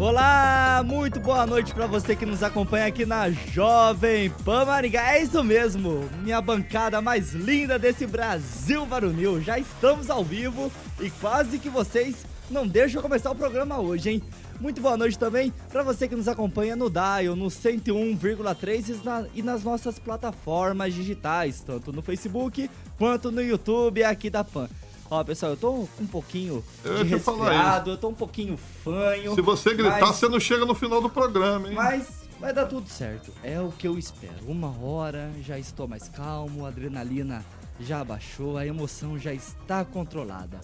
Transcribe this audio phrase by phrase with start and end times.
[0.00, 5.12] Olá, muito boa noite para você que nos acompanha aqui na Jovem Pan Maringá.
[5.14, 9.42] É isso mesmo, minha bancada mais linda desse Brasil Varunil.
[9.42, 14.22] Já estamos ao vivo e quase que vocês não deixam começar o programa hoje, hein?
[14.58, 19.62] Muito boa noite também para você que nos acompanha no Dial, no 101,3 e nas
[19.62, 24.66] nossas plataformas digitais, tanto no Facebook quanto no YouTube aqui da Pan.
[25.10, 29.34] Ó, pessoal, eu tô um pouquinho Eu de resfriado, eu tô um pouquinho fanho.
[29.34, 31.74] Se você gritar, mas- você não chega no final do programa, hein?
[31.74, 32.06] Mas
[32.38, 33.32] vai dar tudo certo.
[33.42, 34.46] É o que eu espero.
[34.46, 37.44] Uma hora já estou mais calmo, a adrenalina
[37.80, 40.60] já abaixou, a emoção já está controlada.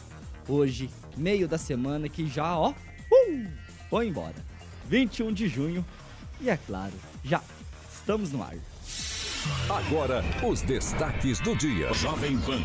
[0.49, 3.47] Hoje, meio da semana que já, ó, uh,
[3.91, 4.37] foi embora.
[4.89, 5.85] 21 de junho
[6.41, 6.93] e é claro,
[7.25, 7.43] já
[7.93, 8.55] estamos no ar.
[9.69, 11.93] Agora, os destaques do dia.
[11.95, 12.61] Jovem Pan.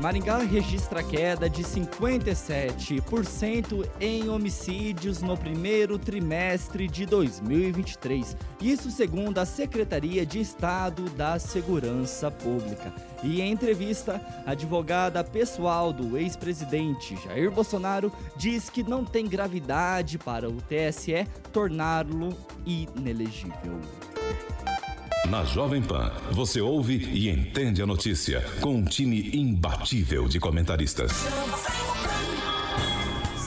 [0.00, 8.36] Maringá registra queda de 57% em homicídios no primeiro trimestre de 2023.
[8.60, 12.92] Isso segundo a Secretaria de Estado da Segurança Pública.
[13.22, 20.18] E em entrevista, a advogada pessoal do ex-presidente Jair Bolsonaro diz que não tem gravidade
[20.18, 23.80] para o TSE torná-lo inelegível.
[25.24, 31.10] Na Jovem Pan, você ouve e entende a notícia com um time imbatível de comentaristas.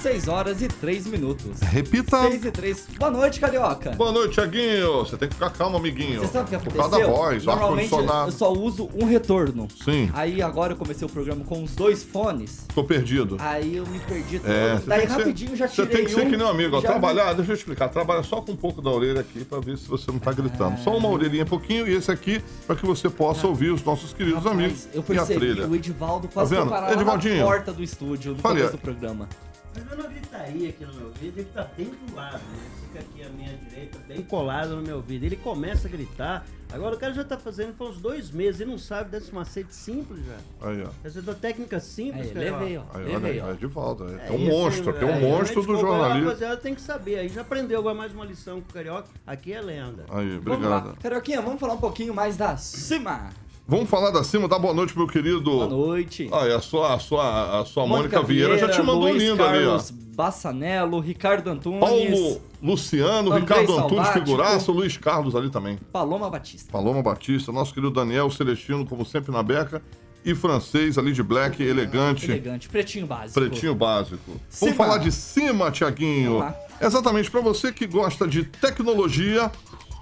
[0.02, 1.60] 6 horas e 3 minutos.
[1.62, 2.22] Repita.
[2.22, 2.88] 6 e 3.
[2.98, 3.92] Boa noite, Carioca.
[3.92, 5.00] Boa noite, Tiaguinho.
[5.00, 6.22] Você tem que ficar calmo, amiguinho.
[6.22, 6.90] Você sabe o que Por aconteceu?
[6.90, 9.68] causa da voz, Normalmente eu só uso um retorno.
[9.84, 12.66] Sim, Aí agora eu comecei o programa com os dois fones.
[12.74, 13.36] tô perdido.
[13.40, 14.50] Aí eu me perdi todo.
[14.52, 16.50] É, Daí que ser- rapidinho já Você tirei tem que ser um, que nem um
[16.50, 16.78] amigo.
[16.78, 16.82] ó.
[16.82, 17.90] Trabalhar, deixa eu explicar.
[17.90, 20.80] Trabalha só com um pouco da orelha aqui pra ver se você não tá gritando.
[20.80, 24.44] Só uma orelhinha, pouquinho, e esse aqui pra que você possa ouvir os nossos queridos
[24.44, 25.68] Rapaz, amigos eu e a percebi trilha.
[25.68, 27.46] o Edivaldo quase Tá parar lá na Edivaldinho.
[27.46, 28.78] porta do estúdio no Falei, começo é.
[28.78, 29.28] do programa.
[29.76, 32.70] Mas eu não gritaria aqui no meu ouvido, ele tá bem do lado, né?
[32.82, 35.24] Fica aqui à minha direita, bem colado no meu ouvido.
[35.26, 36.46] Ele começa a gritar.
[36.72, 39.74] Agora o cara já tá fazendo por uns dois meses, ele não sabe desse macete
[39.76, 40.68] simples já.
[40.68, 40.90] Aí, ó.
[41.04, 42.58] Essa da técnica simples, Aí, cara.
[42.60, 42.84] levei, ó.
[42.94, 43.50] Aí, Levei, olha, ó.
[43.50, 44.08] é Edivaldo.
[44.08, 46.26] É, É é um isso monstro, é um Aí, monstro do jornalismo.
[46.28, 47.20] Rapaziada tem que saber.
[47.20, 49.08] Aí já aprendeu agora mais uma lição com o Carioca.
[49.26, 50.06] Aqui é lenda.
[50.10, 50.78] Aí, Vamos lá.
[50.78, 51.00] obrigado.
[51.02, 53.30] Carioquinha, vamos falar um pouquinho mais da cima.
[53.70, 55.44] Vamos falar da cima, dá boa noite, meu querido.
[55.44, 56.28] Boa noite.
[56.34, 59.44] Ah, e a sua, a sua, a sua Mônica, Vieira, já te mandou Luiz lindo
[59.44, 59.68] ali, ó.
[59.68, 65.78] Carlos Bassanello, Ricardo Antunes, Paulo Luciano, Andrei Ricardo Antunes, figuraça, Luiz Carlos ali também.
[65.94, 66.72] Paloma Batista.
[66.72, 69.84] Paloma Batista, nosso querido Daniel Celestino, como sempre na beca.
[70.26, 73.40] E francês ali de black, elegante, Elegante, pretinho básico.
[73.40, 74.32] pretinho básico.
[74.50, 74.72] Cima.
[74.72, 76.44] Vamos falar de cima, Tiaguinho.
[76.82, 79.50] Exatamente, para você que gosta de tecnologia,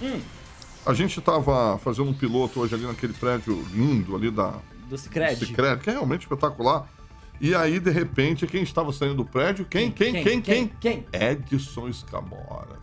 [0.83, 4.55] A gente estava fazendo um piloto hoje ali naquele prédio lindo ali da
[4.89, 5.35] Do Cicred.
[5.45, 6.89] Cicred, que é realmente espetacular.
[7.39, 9.63] E aí, de repente, quem estava saindo do prédio?
[9.63, 10.67] Quem, quem, quem, quem?
[10.79, 11.05] Quem?
[11.13, 12.79] Edson Escamora.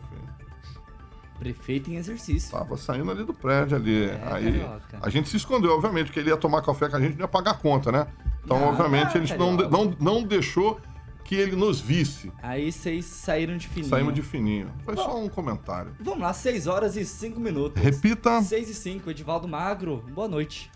[1.38, 2.50] Prefeito em exercício.
[2.50, 4.04] Tava saindo ali do prédio ali.
[4.04, 4.98] É, aí carioca.
[5.00, 7.22] a gente se escondeu, obviamente, porque ele ia tomar café com a gente e não
[7.22, 8.06] ia pagar a conta, né?
[8.44, 10.80] Então, Não, obviamente, a gente não, não, não deixou
[11.28, 12.32] que ele nos visse.
[12.42, 13.90] Aí vocês saíram de fininho.
[13.90, 14.70] Saímos de fininho.
[14.82, 15.92] Foi só um comentário.
[16.00, 17.82] Vamos lá, 6 horas e 5 minutos.
[17.82, 18.40] Repita.
[18.40, 20.70] 6 e 5, Edivaldo Magro, boa noite.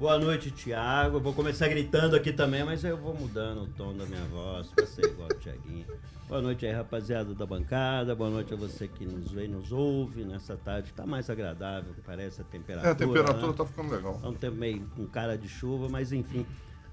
[0.00, 1.18] Boa noite, Thiago.
[1.18, 4.68] Eu vou começar gritando aqui também, mas eu vou mudando o tom da minha voz
[4.68, 5.84] pra ser igual o Thiaguinho.
[6.26, 8.14] Boa noite aí, rapaziada da bancada.
[8.14, 10.90] Boa noite a você que nos vê e nos ouve nessa tarde.
[10.94, 12.88] Tá mais agradável, parece a temperatura.
[12.88, 13.52] É, a temperatura né?
[13.54, 14.18] tá ficando legal.
[14.24, 16.46] É um tempo meio com cara de chuva, mas enfim.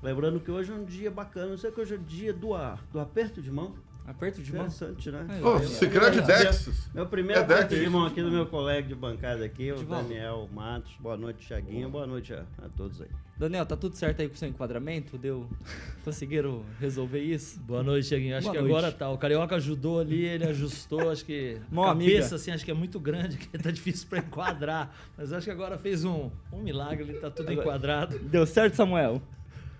[0.03, 1.51] Lembrando que hoje é um dia bacana.
[1.51, 3.73] Não sei que hoje é dia do, a- do aperto de mão.
[4.07, 4.65] Aperto de mão.
[4.65, 5.25] Interessante, né?
[5.27, 5.59] Aí, Ô, ó.
[5.59, 6.89] Sicredi Dexis.
[6.93, 7.81] Meu primeiro É aperto Dex.
[7.83, 9.83] de mão aqui do meu colega de bancada aqui, o.
[9.83, 10.93] Daniel Matos.
[10.97, 11.89] Boa noite, Thiaguinho.
[11.89, 13.09] Boa noite a, a todos aí.
[13.37, 15.17] Daniel, tá tudo certo aí com o seu enquadramento?
[15.17, 15.45] Deu...
[16.05, 17.59] Conseguiram resolver isso?
[17.59, 18.37] Boa noite, Thiaguinho.
[18.37, 18.73] Acho Boa que noite.
[18.77, 19.09] agora tá.
[19.09, 21.11] O Carioca ajudou ali, ele ajustou.
[21.11, 22.13] Acho que Mão a amiga.
[22.13, 24.89] cabeça, assim, acho que é muito grande, que tá difícil pra enquadrar.
[25.17, 28.19] Mas acho que agora fez um, um milagre, ele tá tudo Agora- enquadrado.
[28.19, 29.21] Deu certo, Samuel?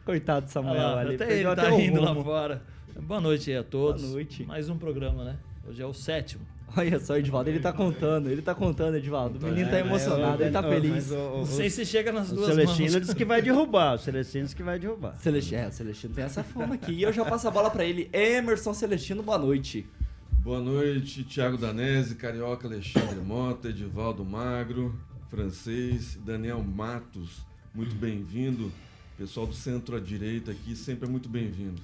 [0.04, 1.16] Coitado do Samuel lá, ali.
[1.16, 2.62] até ele tá rindo lá fora.
[3.02, 4.02] Boa noite aí a todos.
[4.02, 4.44] Boa noite.
[4.46, 5.38] Mais um programa, né?
[5.68, 6.44] Hoje é o sétimo.
[6.76, 9.40] Olha só, Edivaldo, ele tá contando, ele tá contando, Edivaldo.
[9.40, 11.12] O menino tá É, emocionado, ele tá o- feliz.
[11.12, 13.02] o- o- Não sei se chega nas O duas Celestino mãos.
[13.02, 13.96] disse que vai derrubar.
[13.96, 15.16] O Celestino disse que vai derrubar.
[15.18, 16.92] Celestino, é, o Celestino tem essa fama aqui.
[16.92, 18.10] E eu já passo a bola pra ele.
[18.12, 19.86] Emerson Celestino, boa noite.
[20.44, 24.94] Boa noite, Thiago Danese, Carioca Alexandre Mota, Edivaldo Magro,
[25.30, 28.72] francês, Daniel Matos, muito bem-vindo.
[29.18, 31.82] Pessoal do centro à direita aqui, sempre é muito bem-vindo.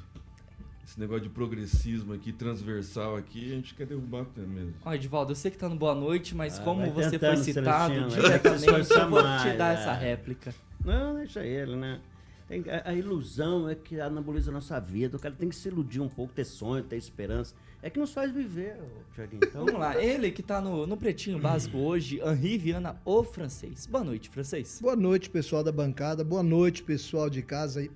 [0.85, 4.73] Esse negócio de progressismo aqui, transversal aqui, a gente quer derrubar mesmo.
[4.83, 7.93] Ó, Edivaldo, eu sei que tá no boa noite, mas Ah, como você foi citado
[8.09, 9.79] diretamente, eu vou te dar é.
[9.79, 10.53] essa réplica.
[10.83, 12.01] Não, deixa ele, né?
[12.47, 15.15] Tem- a, a ilusão é que anabolisa a nossa vida.
[15.15, 17.55] O cara tem que se iludir um pouco, ter sonho, ter esperança.
[17.81, 19.39] É que nos faz viver, ô, Thiaguinho.
[19.43, 23.85] Então, Vamos lá, ele que tá no, no pretinho básico hoje, Henri Viana, o francês.
[23.85, 24.79] Boa noite, francês.
[24.81, 26.23] Boa noite, pessoal da bancada.
[26.25, 27.87] Boa noite, pessoal de casa,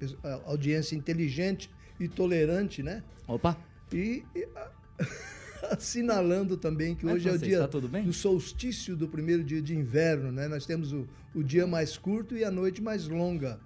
[0.46, 1.70] audiência inteligente
[2.00, 3.04] e tolerante, né?
[3.28, 3.58] Opa,
[3.92, 4.48] E, e,
[5.72, 9.76] assinalando também que Mas hoje é o dia tá do solstício do primeiro dia de
[9.76, 10.48] inverno, né?
[10.48, 13.60] Nós temos o, o dia mais curto e a noite mais longa.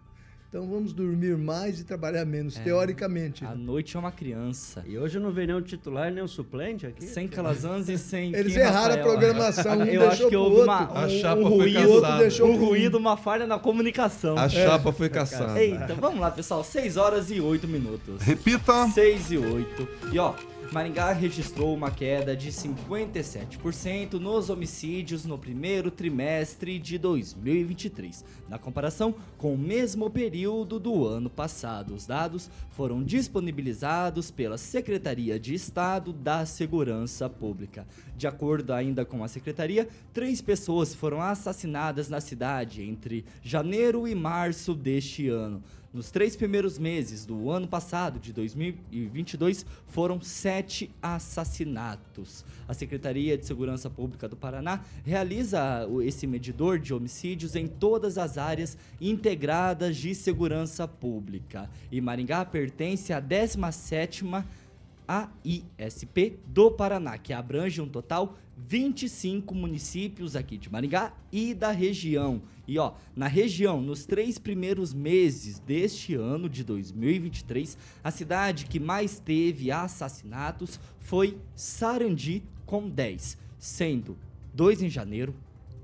[0.52, 3.46] Então vamos dormir mais e trabalhar menos, teoricamente.
[3.46, 4.84] a noite é uma criança.
[4.86, 7.06] E hoje não vem nem o titular, nem o suplente aqui.
[7.06, 9.04] Sem Calazans e sem Eles Kim erraram a Rafael.
[9.06, 10.66] programação, um Eu acho deixou que houve outro.
[10.74, 12.18] uma, A um, chapa um foi ruído, caçada.
[12.20, 14.38] deixou um ruído, uma falha na comunicação.
[14.38, 15.58] A chapa foi caçada.
[15.64, 16.66] Eita, vamos lá, pessoal.
[16.66, 18.22] 6 horas e 8 minutos.
[18.22, 18.90] Repita.
[18.90, 19.88] 6 e 8.
[20.12, 20.34] E ó,
[20.72, 29.14] Maringá registrou uma queda de 57% nos homicídios no primeiro trimestre de 2023, na comparação
[29.38, 31.94] com o mesmo período do ano passado.
[31.94, 37.86] Os dados foram disponibilizados pela Secretaria de Estado da Segurança Pública.
[38.16, 44.16] De acordo ainda com a secretaria, três pessoas foram assassinadas na cidade entre janeiro e
[44.16, 45.62] março deste ano.
[45.94, 52.46] Nos três primeiros meses do ano passado, de 2022, foram sete assassinatos.
[52.66, 58.38] A Secretaria de Segurança Pública do Paraná realiza esse medidor de homicídios em todas as
[58.38, 61.70] áreas integradas de segurança pública.
[61.92, 64.46] E Maringá pertence à 17ª
[65.12, 72.42] AISP do Paraná, que abrange um total 25 municípios aqui de Maringá e da região.
[72.68, 78.80] E ó, na região, nos três primeiros meses deste ano de 2023, a cidade que
[78.80, 84.18] mais teve assassinatos foi Sarandi, com 10, sendo
[84.54, 85.36] dois em janeiro,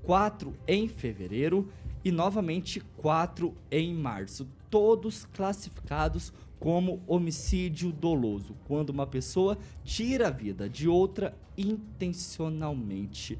[0.02, 1.68] quatro em fevereiro
[2.04, 10.30] e novamente quatro em março, todos classificados como homicídio doloso, quando uma pessoa tira a
[10.30, 13.38] vida de outra intencionalmente.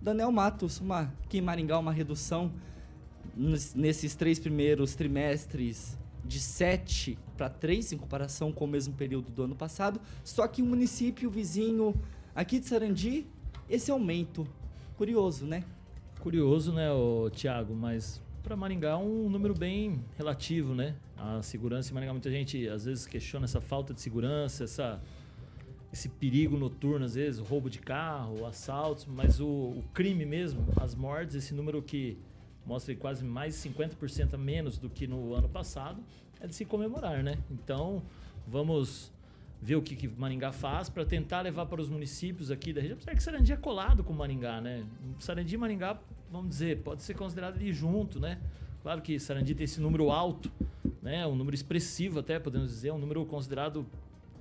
[0.00, 2.52] Daniel Matos, uma, aqui em Maringá, uma redução
[3.36, 9.30] nes- nesses três primeiros trimestres de 7 para 3 em comparação com o mesmo período
[9.30, 11.94] do ano passado, só que o município vizinho
[12.34, 13.26] aqui de Sarandi,
[13.68, 14.46] esse aumento.
[14.96, 15.64] Curioso, né?
[16.20, 20.94] Curioso, né, o Thiago, mas para Maringá um número bem relativo, né?
[21.16, 25.00] A segurança em Maringá, muita gente às vezes questiona essa falta de segurança, essa
[25.92, 30.94] esse perigo noturno, às vezes, roubo de carro, assaltos, mas o, o crime mesmo, as
[30.94, 32.16] mortes, esse número que
[32.64, 36.00] mostra quase mais de 50% a menos do que no ano passado,
[36.40, 37.36] é de se comemorar, né?
[37.50, 38.02] Então,
[38.46, 39.12] vamos
[39.60, 42.96] ver o que, que Maringá faz para tentar levar para os municípios aqui da região.
[42.96, 44.86] Apesar que Sarandi é colado com Maringá, né?
[45.18, 45.98] Sarandi e Maringá,
[46.30, 48.38] vamos dizer, pode ser considerado ali junto, né?
[48.82, 50.50] Claro que Sarandi tem esse número alto,
[51.02, 51.26] né?
[51.26, 53.86] Um número expressivo até, podemos dizer, um número considerado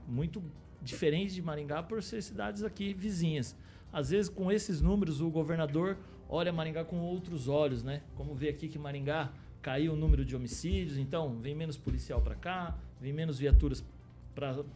[0.07, 0.41] muito
[0.81, 3.55] diferente de Maringá por ser cidades aqui vizinhas.
[3.91, 5.97] Às vezes, com esses números, o governador
[6.29, 8.03] olha Maringá com outros olhos, né?
[8.15, 9.31] Como vê aqui que Maringá
[9.61, 13.83] caiu o número de homicídios, então vem menos policial para cá, vem menos viaturas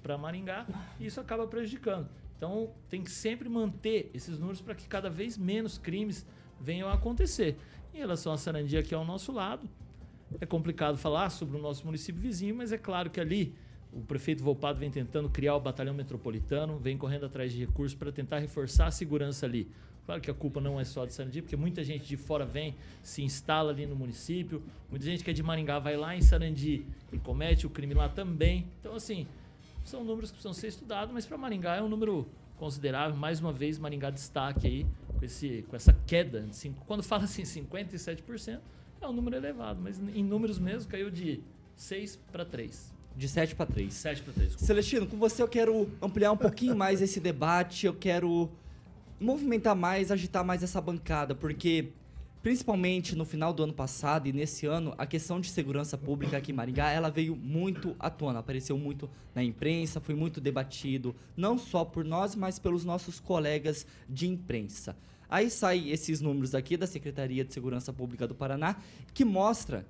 [0.02, 0.68] para Maringá,
[1.00, 2.10] e isso acaba prejudicando.
[2.36, 6.26] Então, tem que sempre manter esses números para que cada vez menos crimes
[6.64, 7.58] venham a acontecer.
[7.94, 9.70] Em relação a Sarandia, que é ao nosso lado,
[10.40, 13.54] é complicado falar sobre o nosso município vizinho, mas é claro que ali
[13.92, 18.12] o prefeito Volpado vem tentando criar o batalhão metropolitano, vem correndo atrás de recursos para
[18.12, 19.70] tentar reforçar a segurança ali.
[20.06, 22.76] Claro que a culpa não é só de Sarandi, porque muita gente de fora vem,
[23.02, 26.86] se instala ali no município, muita gente que é de Maringá vai lá em Sarandi
[27.12, 28.68] e comete o crime lá também.
[28.80, 29.28] Então, assim,
[29.86, 32.28] são números que precisam ser estudados, mas para Maringá é um número
[32.58, 33.16] considerável.
[33.16, 34.86] Mais uma vez, Maringá destaque aí
[35.24, 36.46] com, esse, com essa queda.
[36.52, 38.60] Cinco, quando fala assim 57%,
[39.02, 41.42] é um número elevado, mas em números mesmo caiu de
[41.78, 42.94] 6 para 3.
[43.16, 43.94] De 7 para 3.
[43.94, 44.48] 7 para 3.
[44.50, 44.66] desculpa.
[44.66, 48.50] Celestino, com você eu quero ampliar um pouquinho mais esse debate, eu quero
[49.20, 51.90] movimentar mais, agitar mais essa bancada, porque
[52.42, 56.52] principalmente no final do ano passado e nesse ano, a questão de segurança pública aqui
[56.52, 61.58] em Maringá, ela veio muito à tona, apareceu muito na imprensa, foi muito debatido, não
[61.58, 64.96] só por nós, mas pelos nossos colegas de imprensa.
[65.34, 68.76] Aí saem esses números aqui da Secretaria de Segurança Pública do Paraná,
[69.16, 69.84] que mostra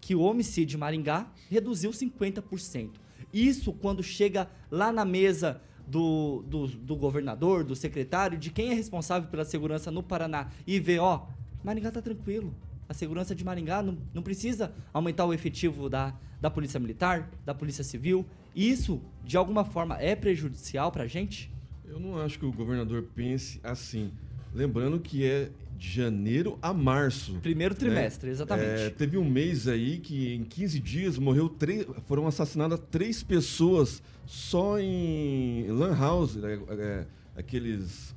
[0.00, 2.92] que o homicídio em Maringá reduziu 50%.
[3.30, 8.72] Isso quando chega lá na mesa do, do, do governador, do secretário, de quem é
[8.72, 11.26] responsável pela segurança no Paraná e vê, ó,
[11.62, 12.54] Maringá tá tranquilo.
[12.88, 17.54] A segurança de Maringá não, não precisa aumentar o efetivo da, da Polícia Militar, da
[17.54, 18.24] Polícia Civil.
[18.54, 21.52] Isso, de alguma forma, é prejudicial pra gente?
[21.84, 24.10] Eu não acho que o governador pense assim.
[24.56, 27.34] Lembrando que é de janeiro a março.
[27.42, 28.68] Primeiro trimestre, exatamente.
[28.68, 34.02] É, teve um mês aí que em 15 dias morreu três, foram assassinadas três pessoas
[34.24, 38.16] só em Lan House, é, é, aqueles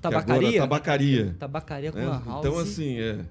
[0.00, 0.60] que agora- Tabacaria?
[0.60, 1.36] tabacaria.
[1.38, 2.06] Tabacaria com né?
[2.06, 2.44] lan house.
[2.46, 3.24] Então assim, é,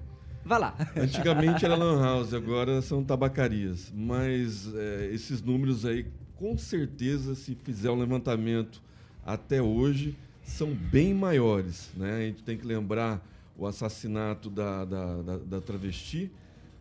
[0.44, 0.74] Vai lá.
[0.96, 3.92] Antigamente era lan house, agora são tabacarias.
[3.94, 8.80] Mas é, esses números aí, com certeza, se fizer um levantamento
[9.24, 11.90] até hoje, são bem maiores.
[11.96, 12.12] Né?
[12.14, 13.24] A gente tem que lembrar
[13.58, 16.30] o assassinato da, da, da, da travesti,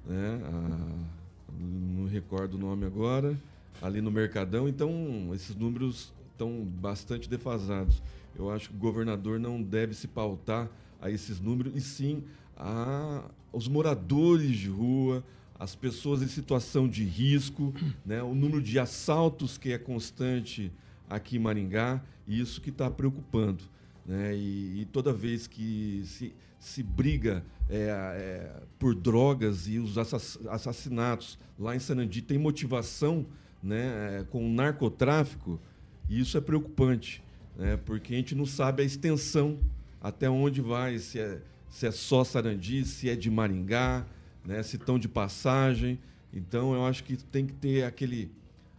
[0.06, 0.40] né?
[0.44, 1.16] A-
[1.58, 3.40] não recordo o nome agora,
[3.82, 4.68] ali no Mercadão.
[4.68, 8.02] Então, esses números estão bastante defasados.
[8.38, 10.70] Eu acho que o governador não deve se pautar
[11.02, 12.24] a esses números, e sim
[12.58, 15.24] a, os moradores de rua,
[15.58, 17.74] as pessoas em situação de risco,
[18.06, 18.22] né?
[18.22, 20.72] o número de assaltos que é constante
[21.10, 23.64] aqui em Maringá, e isso que está preocupando.
[24.06, 24.36] Né?
[24.36, 30.40] E, e toda vez que se, se briga é, é, por drogas e os assass-
[30.48, 33.26] assassinatos lá em Sanandi tem motivação
[33.62, 35.60] né, é, com o narcotráfico,
[36.08, 37.24] e isso é preocupante,
[37.58, 37.78] né?
[37.78, 39.58] porque a gente não sabe a extensão
[40.00, 44.06] até onde vai, se é, se é só Sarandi, se é de Maringá,
[44.46, 44.62] né?
[44.62, 46.00] se estão de passagem.
[46.32, 48.30] Então, eu acho que tem que ter aquele,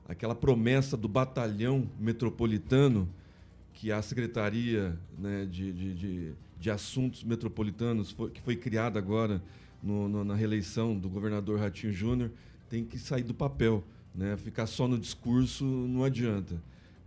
[0.08, 3.08] aquela promessa do batalhão metropolitano
[3.72, 9.42] que a Secretaria né, de, de, de, de Assuntos Metropolitanos, foi- que foi criada agora
[9.82, 12.30] no- no- na reeleição do governador Ratinho Júnior,
[12.70, 13.84] tem que sair do papel.
[14.14, 14.36] Né?
[14.38, 16.54] Ficar só no discurso não adianta.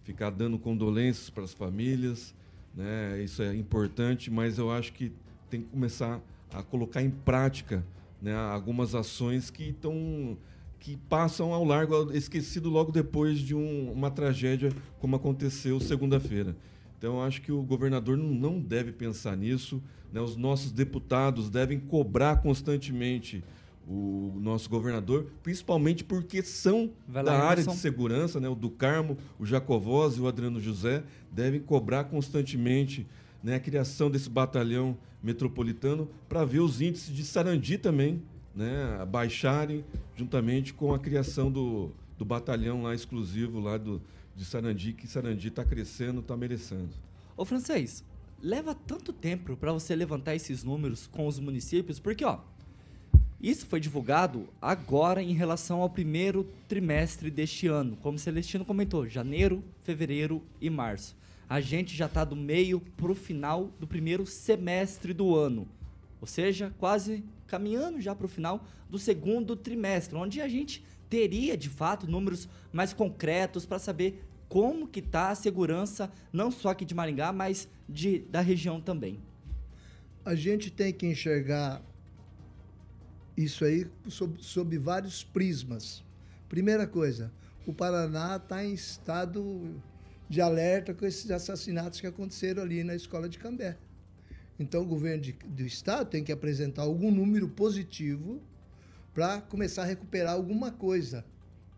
[0.03, 2.33] Ficar dando condolências para as famílias,
[2.75, 3.21] né?
[3.23, 5.11] isso é importante, mas eu acho que
[5.49, 6.21] tem que começar
[6.53, 7.83] a colocar em prática
[8.21, 10.37] né, algumas ações que estão
[10.79, 16.55] que passam ao largo, esquecido logo depois de um- uma tragédia como aconteceu segunda-feira.
[16.97, 19.81] Então, acho que o governador não, deve pensar nisso.
[20.11, 20.19] né?
[20.19, 23.43] Os nossos deputados devem cobrar constantemente
[23.87, 27.71] o nosso governador, principalmente porque são lá, da área Emerson.
[27.71, 28.47] de segurança, né?
[28.49, 33.05] o do Carmo, o Jacovós e o Adriano José, devem cobrar constantemente
[33.43, 38.21] né, a criação desse batalhão metropolitano para ver os índices de Sarandi também
[38.59, 39.85] né, baixarem
[40.17, 44.01] juntamente com a criação do, do batalhão lá exclusivo lá do,
[44.35, 46.89] de Sarandi, que Sarandi está crescendo, está merecendo.
[47.37, 48.03] Ô, francês,
[48.43, 52.01] leva tanto tempo pra você levantar esses números com os municípios?
[52.01, 52.39] Porque, ó,
[53.41, 57.97] isso foi divulgado agora em relação ao primeiro trimestre deste ano.
[58.01, 61.15] Como o Celestino comentou, janeiro, fevereiro e março.
[61.47, 65.65] A gente já está do meio pro final do primeiro semestre do ano.
[66.21, 71.57] Ou seja, quase caminhando já para o final do segundo trimestre, onde a gente teria,
[71.57, 76.83] de fato, números mais concretos para saber como que tá a segurança, não só aqui
[76.83, 79.19] de Maringá, mas de, da região também.
[80.25, 81.81] A gente tem que enxergar
[83.37, 86.03] isso aí sob, sob vários prismas.
[86.49, 87.31] Primeira coisa,
[87.65, 89.79] o Paraná está em estado
[90.27, 93.77] de alerta com esses assassinatos que aconteceram ali na escola de Cambé.
[94.59, 98.41] Então, o governo de- do estado tem que apresentar algum número positivo
[99.13, 101.23] para começar a recuperar alguma coisa.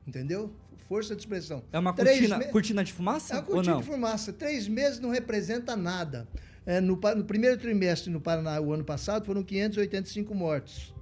[0.07, 0.51] Entendeu?
[0.89, 1.63] Força de expressão.
[1.71, 4.33] É uma cortina, me- cortina de fumaça é uma cortina de fumaça.
[4.33, 6.27] Três meses não representa nada.
[6.65, 10.93] É, no, no primeiro trimestre no Paraná, o ano passado, foram 585 mortos.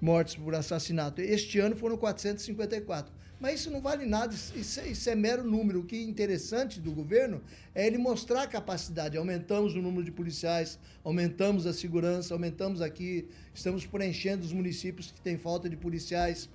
[0.00, 1.20] Mortes por assassinato.
[1.20, 3.12] Este ano foram 454.
[3.38, 5.80] Mas isso não vale nada, isso, isso é- mero número.
[5.80, 7.42] O que é interessante do governo
[7.74, 9.16] é ele mostrar a capacidade.
[9.18, 15.20] Aumentamos o número de policiais, aumentamos a segurança, aumentamos aqui, estamos preenchendo os municípios que
[15.20, 16.48] têm falta de policiais.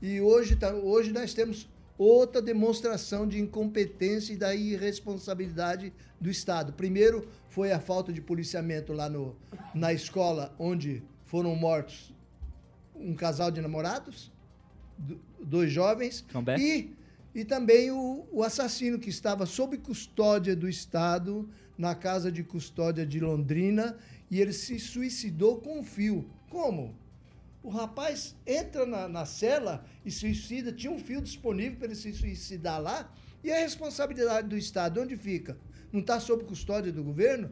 [0.00, 6.72] E hoje, tá, hoje nós temos outra demonstração de incompetência e da irresponsabilidade do Estado.
[6.72, 9.36] Primeiro foi a falta de policiamento lá no,
[9.74, 12.10] na escola onde foram mortos
[12.96, 14.32] um casal de namorados,
[14.96, 16.24] do- dois jovens,
[16.58, 16.90] e,
[17.34, 23.06] e também o, o assassino que estava sob custódia do Estado na casa de custódia
[23.06, 23.96] de Londrina
[24.30, 26.24] e ele se suicidou com um fio.
[26.48, 26.94] Como?
[27.62, 32.12] O rapaz entra na, na cela e suicida, tinha um fio disponível para ele se
[32.12, 33.12] suicidar lá,
[33.44, 35.56] e a responsabilidade do Estado, onde fica?
[35.92, 37.50] Não está sob custódia do governo?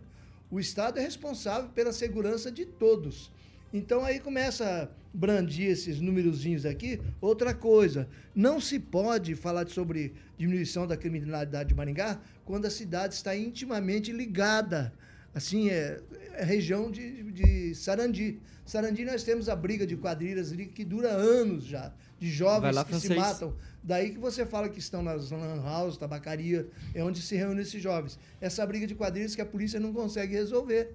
[0.51, 3.31] O Estado é responsável pela segurança de todos.
[3.73, 7.01] Então aí começa a brandir esses numerozinhos aqui.
[7.21, 13.15] Outra coisa, não se pode falar sobre diminuição da criminalidade de Maringá quando a cidade
[13.15, 14.93] está intimamente ligada.
[15.33, 16.01] Assim, é,
[16.35, 18.41] é região de, de Sarandi.
[18.67, 22.85] Sarandi nós temos a briga de quadrilhas ali que dura anos já, de jovens lá,
[22.85, 23.19] que se francês.
[23.19, 23.57] matam.
[23.83, 27.81] Daí que você fala que estão nas lan house, tabacaria, é onde se reúnem esses
[27.81, 28.19] jovens.
[28.41, 30.95] Essa briga de quadrilhas que a polícia não consegue resolver.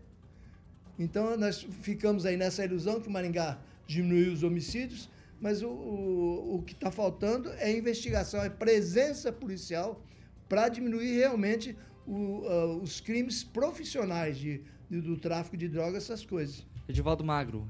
[0.98, 5.10] Então nós ficamos aí nessa ilusão que Maringá diminuiu os homicídios,
[5.42, 10.02] mas o, o, o que está faltando é investigação, é presença policial
[10.48, 11.75] para diminuir realmente
[12.08, 16.66] o, ah, os crimes profissionais de, de- do tráfico de drogas, essas coisas.
[16.88, 17.68] Edivaldo Magro,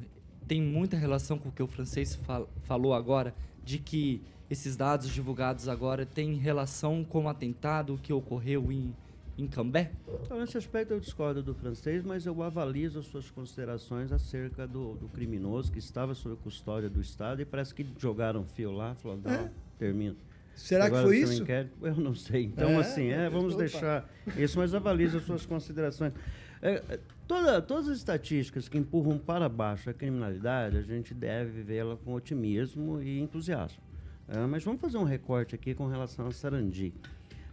[0.48, 5.10] tem muita relação com o que o francês fal- falou agora, de que esses dados
[5.10, 8.94] divulgados agora têm relação com o atentado que ocorreu em,
[9.38, 9.92] em Cambé?
[10.24, 14.94] Então, nesse aspecto eu discordo do francês, mas eu avalizo as suas considerações acerca do,
[14.96, 19.20] do criminoso que estava sob custódia do Estado e parece que jogaram fio lá, falou,
[19.24, 20.16] não, termina.
[20.56, 21.44] Será Agora que foi isso?
[21.44, 22.46] inquérito, eu não sei.
[22.46, 22.78] Então, É?
[22.78, 23.64] assim, é, vamos Opa.
[23.64, 26.14] deixar isso, mas avalizo as suas considerações.
[26.62, 31.62] É, é, toda- todas as estatísticas que empurram para baixo a criminalidade, a gente deve
[31.62, 33.84] vê-la com otimismo e entusiasmo.
[34.30, 36.94] É, mas vamos fazer um recorte aqui com relação a Sarandi.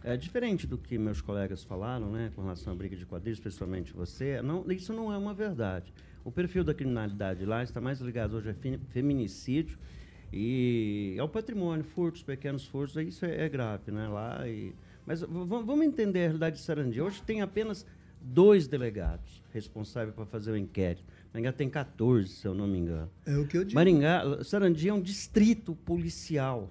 [0.03, 3.93] É diferente do que meus colegas falaram, né, com relação à briga de quadrilhas, especialmente
[3.93, 5.93] você, não, isso não é uma verdade.
[6.25, 9.77] O perfil da criminalidade lá está mais ligado hoje a femi- feminicídio
[10.31, 14.47] e ao patrimônio, furtos, pequenos furtos, isso é, é grave, né, lá.
[14.47, 14.73] E,
[15.05, 16.99] mas vamos entender a realidade de Sarandi.
[17.01, 17.85] Hoje tem apenas
[18.21, 21.03] dois delegados responsáveis para fazer o inquérito.
[21.33, 23.09] Maringá tem 14, se eu não me engano.
[23.25, 23.75] É o que eu digo.
[23.75, 26.69] Maringá, Sarandi é um distrito policial.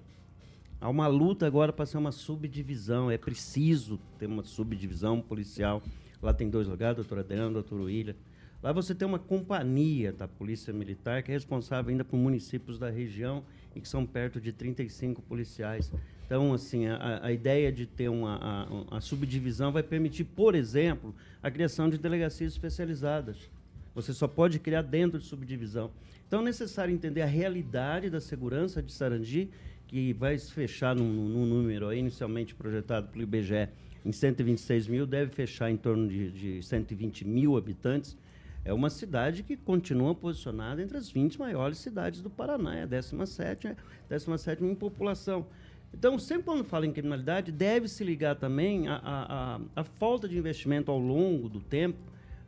[0.83, 3.09] Há uma luta agora para ser uma subdivisão.
[3.09, 5.81] É preciso ter uma subdivisão policial.
[6.21, 8.17] Lá tem dois lugares, doutor Adriano, doutor William.
[8.61, 12.91] Lá você tem uma companhia da Polícia Militar que é responsável ainda por municípios da
[12.91, 13.45] região
[13.77, 15.93] e que são perto de 35 policiais.
[16.27, 21.49] Então, assim, a, a ideia de ter uma a, subdivisão vai permitir, por exemplo, a
[21.49, 23.49] criação de delegacias especializadas.
[23.95, 25.91] Você só pode criar dentro de subdivisão.
[26.27, 29.51] Então é necessário entender a realidade da segurança de Sarandi,
[29.87, 33.69] que vai se fechar num, num número inicialmente projetado pelo IBGE
[34.05, 38.17] em 126 mil, deve fechar em torno de, de 120 mil habitantes.
[38.65, 42.87] É uma cidade que continua posicionada entre as 20 maiores cidades do Paraná, é a
[42.87, 43.77] 17, é
[44.09, 45.47] 17 em população.
[45.93, 50.39] Então, sempre quando fala em criminalidade, deve se ligar também à a, a falta de
[50.39, 51.99] investimento ao longo do tempo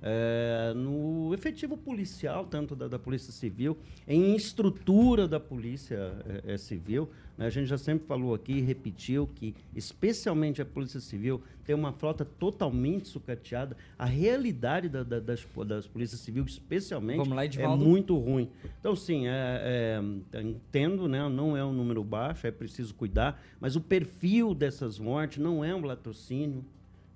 [0.03, 3.77] é, no efetivo policial, tanto da, da Polícia Civil,
[4.07, 6.13] em estrutura da Polícia
[6.47, 7.09] é, Civil.
[7.39, 7.47] né?
[7.47, 11.93] A gente já sempre falou aqui e repetiu que, especialmente a Polícia Civil, tem uma
[11.93, 13.77] frota totalmente sucateada.
[13.99, 18.51] A realidade da- da- das, das Polícias Civil, especialmente, lá, é muito ruim.
[18.79, 20.01] Então, sim, é,
[20.33, 24.99] é, entendo, né, não é um número baixo, é preciso cuidar, mas o perfil dessas
[24.99, 26.63] mortes não é um latrocínio.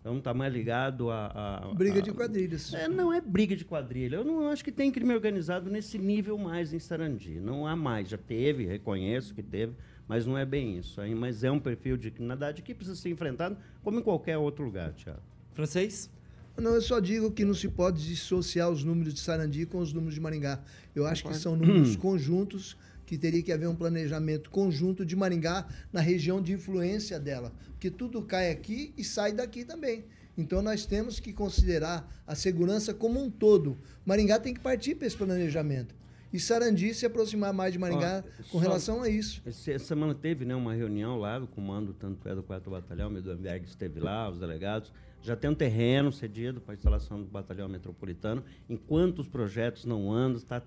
[0.00, 1.26] Então está mais ligado a,
[1.70, 2.72] a- Briga a- de quadrilhas.
[2.72, 4.16] É, não é briga de quadrilha.
[4.16, 7.40] Eu não acho que tem crime organizado nesse nível mais em Sarandi.
[7.40, 8.08] Não há mais.
[8.08, 9.72] Já teve, reconheço que teve,
[10.06, 11.00] mas não é bem isso.
[11.00, 14.64] Aí, mas é um perfil de criminalidade que precisa ser enfrentado como em qualquer outro
[14.64, 15.20] lugar, Tiago.
[15.52, 16.08] Francês?
[16.56, 19.92] Não, eu só digo que não se pode dissociar os números de Sarandi com os
[19.92, 20.60] números de Maringá.
[20.94, 22.76] Eu acho que são números conjuntos
[23.08, 27.90] que teria que haver um planejamento conjunto de Maringá na região de influência dela, porque
[27.90, 30.04] tudo cai aqui e sai daqui também.
[30.36, 33.78] Então nós temos que considerar a segurança como um todo.
[34.04, 35.94] Maringá tem que partir para esse planejamento.
[36.30, 39.40] E Sarandi se aproximar mais de Maringá Ó, com relação a isso.
[39.46, 43.10] Essa semana teve né, uma reunião lá do comando, tanto é do 4 Batalhão, o
[43.10, 44.92] Medenberg esteve lá, os delegados.
[45.22, 48.42] Já tem um terreno cedido para a instalação do batalhão metropolitano.
[48.68, 50.62] Enquanto os projetos não andam, tá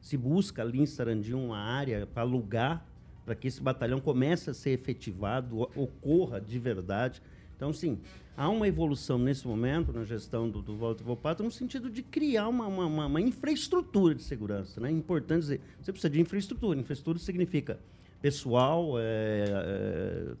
[0.00, 2.84] se busca ali em Sarandi uma área para alugar,
[3.24, 7.22] para que esse batalhão comece a ser efetivado, ocorra de verdade.
[7.56, 7.98] Então, sim,
[8.36, 12.48] há uma evolução nesse momento na gestão do, do Walter Volpato no sentido de criar
[12.48, 14.80] uma, uma- uma- uma infraestrutura de segurança.
[14.80, 14.88] Né?
[14.88, 16.78] É importante dizer, você precisa de infraestrutura.
[16.78, 17.78] Infraestrutura significa
[18.20, 20.32] pessoal, é, é,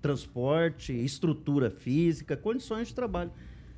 [0.00, 3.30] transporte, estrutura física, condições de trabalho.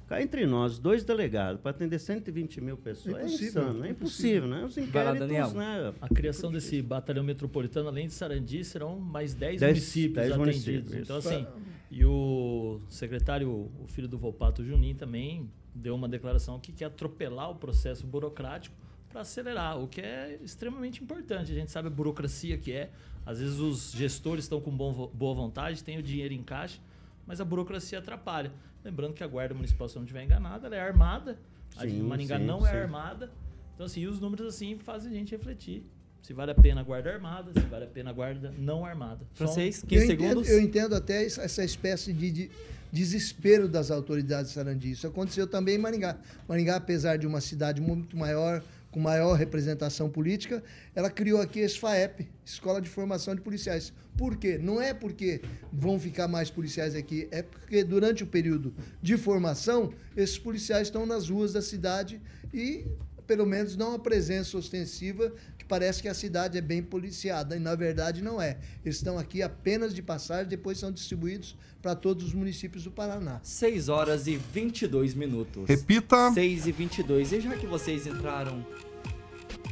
[0.08, 4.48] Cá entre nós, dois delegados, para atender 120 mil pessoas, é, Impossível, insano, é impossível,
[4.48, 4.64] né?
[4.64, 5.50] Os inquéritos, Daniel.
[5.52, 5.94] né?
[6.00, 10.64] A criação desse batalhão metropolitano, além de Sarandi, serão mais 10 Dez- municípios dez atendidos.
[10.66, 11.46] municípios, Então, assim,
[11.90, 17.50] e o secretário, o filho do Volpato Junim, também deu uma declaração que quer atropelar
[17.50, 18.74] o processo burocrático
[19.12, 21.52] para acelerar, o que é extremamente importante.
[21.52, 22.90] A gente sabe a burocracia que é.
[23.24, 26.80] Às vezes os gestores estão com bom boa vontade, têm o dinheiro em caixa,
[27.26, 28.50] mas a burocracia atrapalha.
[28.84, 31.38] Lembrando que a Guarda Municipal, se eu não estiver enganada, ela é armada.
[31.76, 32.66] a Sim, Maringá sim, não sim.
[32.66, 33.30] é armada.
[33.74, 35.84] Então, assim, os números assim fazem a gente refletir.
[36.20, 39.24] Se vale a pena a guarda armada, se vale a pena a guarda não armada.
[39.34, 40.48] Francês, Eu 15 entendo, segundos.
[40.48, 42.50] eu entendo até essa, essa espécie de, de
[42.92, 44.90] desespero das autoridades de Sarandi.
[44.92, 46.16] Isso aconteceu também em Maringá.
[46.48, 50.62] Maringá, apesar de uma cidade muito maior, com maior representação política,
[50.94, 53.92] ela criou aqui esse FAEP, Escola de Formação de Policiais.
[54.16, 54.58] Por quê?
[54.58, 55.40] Não é porque
[55.72, 61.06] vão ficar mais policiais aqui, é porque durante o período de formação, esses policiais estão
[61.06, 62.20] nas ruas da cidade
[62.52, 62.84] e
[63.26, 67.60] pelo menos não a presença ostensiva, que parece que a cidade é bem policiada, e
[67.60, 68.58] na verdade não é.
[68.84, 73.40] Eles estão aqui apenas de passagem, depois são distribuídos para todos os municípios do Paraná.
[73.42, 75.68] 6 horas e 22 minutos.
[75.68, 76.32] Repita.
[76.32, 77.32] 6 e 22.
[77.32, 78.64] E já que vocês entraram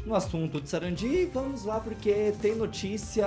[0.05, 3.27] no assunto de Sarandi, vamos lá porque tem notícia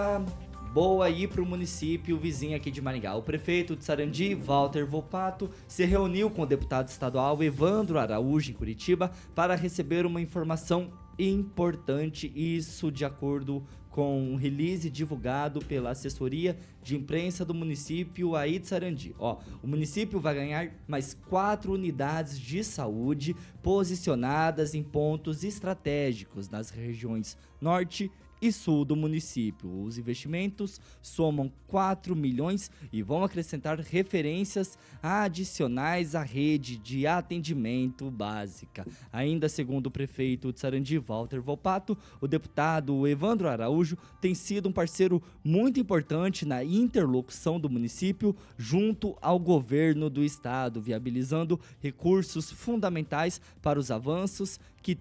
[0.74, 3.14] boa aí pro município vizinho aqui de Maringá.
[3.14, 8.56] O prefeito de Sarandi, Walter Volpato, se reuniu com o deputado estadual Evandro Araújo em
[8.56, 16.58] Curitiba para receber uma informação importante, isso de acordo com um release divulgado pela assessoria
[16.82, 19.16] de imprensa do município aí de Sarandi.
[19.20, 26.72] Ó, o município vai ganhar mais quatro unidades de saúde posicionadas em pontos estratégicos nas
[26.72, 28.12] regiões norte
[28.44, 29.84] e sul do município.
[29.84, 38.86] Os investimentos somam 4 milhões e vão acrescentar referências adicionais à rede de atendimento básica.
[39.14, 44.74] Ainda segundo o prefeito de Sarandi, Walter Volpato, o deputado Evandro Araújo tem sido um
[44.74, 53.40] parceiro muito importante na interlocução do município junto ao governo do estado, viabilizando recursos fundamentais
[53.62, 54.98] para os avanços que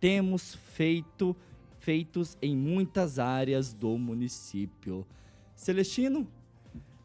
[0.00, 1.36] temos feito
[1.86, 5.06] feitos em muitas áreas do município.
[5.54, 6.26] Celestino,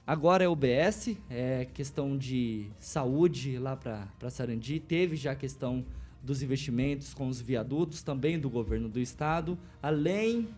[0.07, 5.85] agora é UBS, é questão de saúde lá para Sarandi, teve já a questão
[6.23, 10.49] dos investimentos com os viadutos, também do governo do estado, além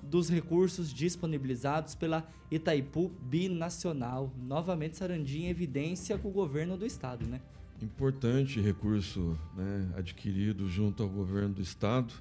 [0.00, 4.32] dos recursos disponibilizados pela Itaipu Binacional.
[4.40, 7.40] Novamente Sarandi em evidência com o governo do estado, né?
[7.82, 12.14] Importante recurso né, adquirido junto ao governo do estado.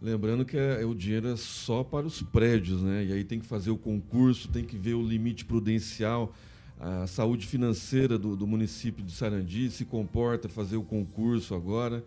[0.00, 3.04] Lembrando que é, o dinheiro é só para os prédios, né?
[3.04, 6.32] E aí tem que fazer o concurso, tem que ver o limite prudencial,
[6.78, 12.04] a saúde financeira do, do município de Sarandi se comporta, fazer o concurso agora.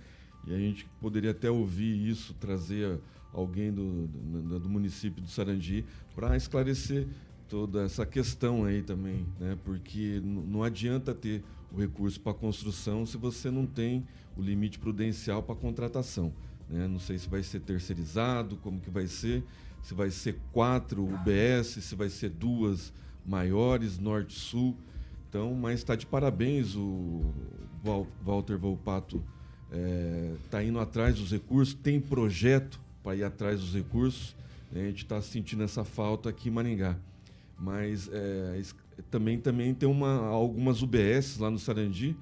[0.47, 2.99] E a gente poderia até ouvir isso, trazer
[3.33, 5.85] alguém do, do, do município de Sarandi
[6.15, 7.05] para esclarecer
[7.47, 9.57] toda essa questão aí também, né?
[9.63, 14.05] Porque não adianta ter o recurso para construção se você não tem
[14.37, 16.31] o limite prudencial para contratação.
[16.69, 16.87] Né?
[16.87, 19.43] Não sei se vai ser terceirizado, como que vai ser,
[19.81, 22.93] se vai ser quatro UBS, se vai ser duas
[23.25, 24.77] maiores, norte-sul.
[25.29, 27.21] Então, mas está de parabéns o
[28.23, 29.23] Walter Volpato
[30.45, 34.35] está indo atrás dos recursos, tem projeto para ir atrás dos recursos.
[34.71, 34.81] né?
[34.81, 36.95] A gente está sentindo essa falta aqui em Maringá.
[37.59, 38.61] Mas é,
[39.09, 42.15] também, também tem uma, algumas UBS lá no Sarandi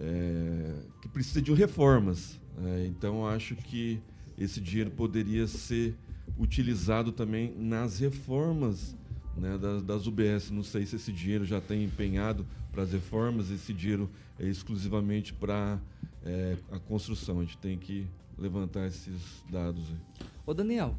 [0.00, 2.38] é, que precisam de reformas.
[2.56, 2.86] né?
[2.86, 4.00] então, acho que
[4.36, 5.94] esse dinheiro poderia ser
[6.38, 8.96] utilizado também nas reformas
[9.36, 10.50] né, das, das UBS.
[10.50, 15.32] Não sei se esse dinheiro já tem empenhado para as reformas, esse dinheiro é exclusivamente
[15.32, 15.80] para
[16.24, 17.40] é, a construção.
[17.40, 19.82] A gente tem que levantar esses dados.
[19.90, 20.26] Aí.
[20.46, 20.96] Ô Daniel,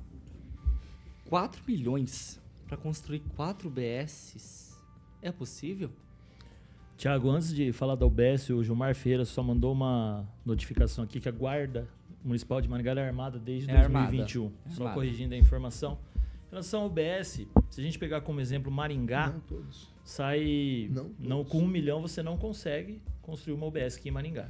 [1.30, 4.68] 4 milhões para construir 4 BSs
[5.21, 5.89] é possível?
[6.97, 11.29] Tiago, antes de falar da UBS, o Gilmar Ferreira só mandou uma notificação aqui que
[11.29, 11.88] a Guarda
[12.23, 14.08] Municipal de Maringá é armada desde É armada.
[14.08, 14.47] 2021.
[14.65, 14.93] É Só armada.
[14.95, 15.97] corrigindo a informação.
[16.47, 19.88] Em relação ao UBS, se a gente pegar como exemplo Maringá, Não todos.
[20.03, 20.89] sai.
[20.91, 21.51] Não Não, todos.
[21.53, 24.49] com um milhão você não consegue construir uma UBS aqui em Maringá.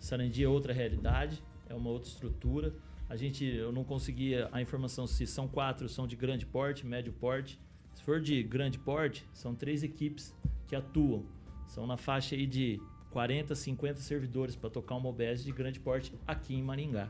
[0.00, 2.74] Sarandi é outra realidade, é uma outra estrutura.
[3.08, 7.12] A gente, eu não conseguia a informação se são quatro, são de grande porte, médio
[7.12, 7.60] porte.
[8.04, 10.34] Se for de grande porte, são três equipes
[10.68, 11.24] que atuam.
[11.66, 12.78] São na faixa aí de
[13.10, 17.08] 40, 50 servidores para tocar uma OBS de grande porte aqui em Maringá.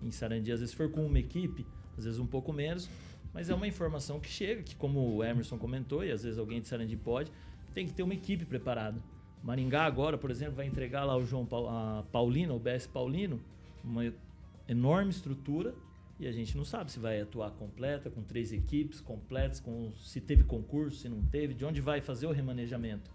[0.00, 2.88] Em Sarandi, às vezes, se for com uma equipe, às vezes um pouco menos,
[3.34, 6.60] mas é uma informação que chega, que como o Emerson comentou, e às vezes alguém
[6.60, 7.32] de Sarandi pode,
[7.74, 9.02] tem que ter uma equipe preparada.
[9.42, 11.48] Maringá agora, por exemplo, vai entregar lá o João
[12.12, 13.40] Paulino, o BS Paulino,
[13.82, 14.14] uma
[14.68, 15.74] enorme estrutura
[16.18, 20.20] e a gente não sabe se vai atuar completa, com três equipes completas, com se
[20.20, 23.10] teve concurso, se não teve, de onde vai fazer o remanejamento.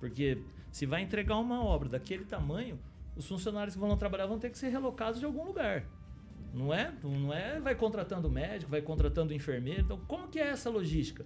[0.00, 2.80] Porque se vai entregar uma obra daquele tamanho,
[3.14, 5.84] os funcionários que vão lá trabalhar vão ter que ser relocados de algum lugar.
[6.52, 6.92] Não é?
[7.02, 9.82] Não é vai contratando médico, vai contratando enfermeiro.
[9.82, 11.24] Então, como que é essa logística?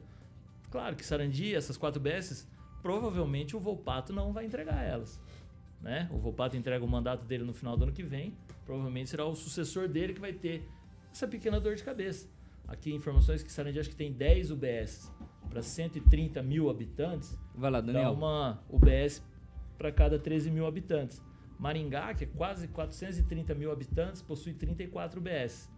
[0.71, 2.47] Claro que Sarandi, essas quatro BS,
[2.83, 5.19] provavelmente o Volpato não vai entregar elas.
[5.81, 6.09] Né?
[6.13, 8.37] O Volpato entrega o mandato dele no final do ano que vem.
[8.67, 10.69] Provavelmente será o sucessor dele que vai ter
[11.17, 12.29] essa pequena dor de cabeça.
[12.69, 15.11] Aqui informações que Sarandi acho que tem 10 UBS
[15.49, 17.39] para 130 mil habitantes.
[17.55, 18.05] Vai lá, Daniel.
[18.05, 19.23] Dá uma UBS
[19.79, 21.23] para cada 13 mil habitantes.
[21.59, 25.71] Maringá, que é quase 430 mil habitantes, possui 34 UBS.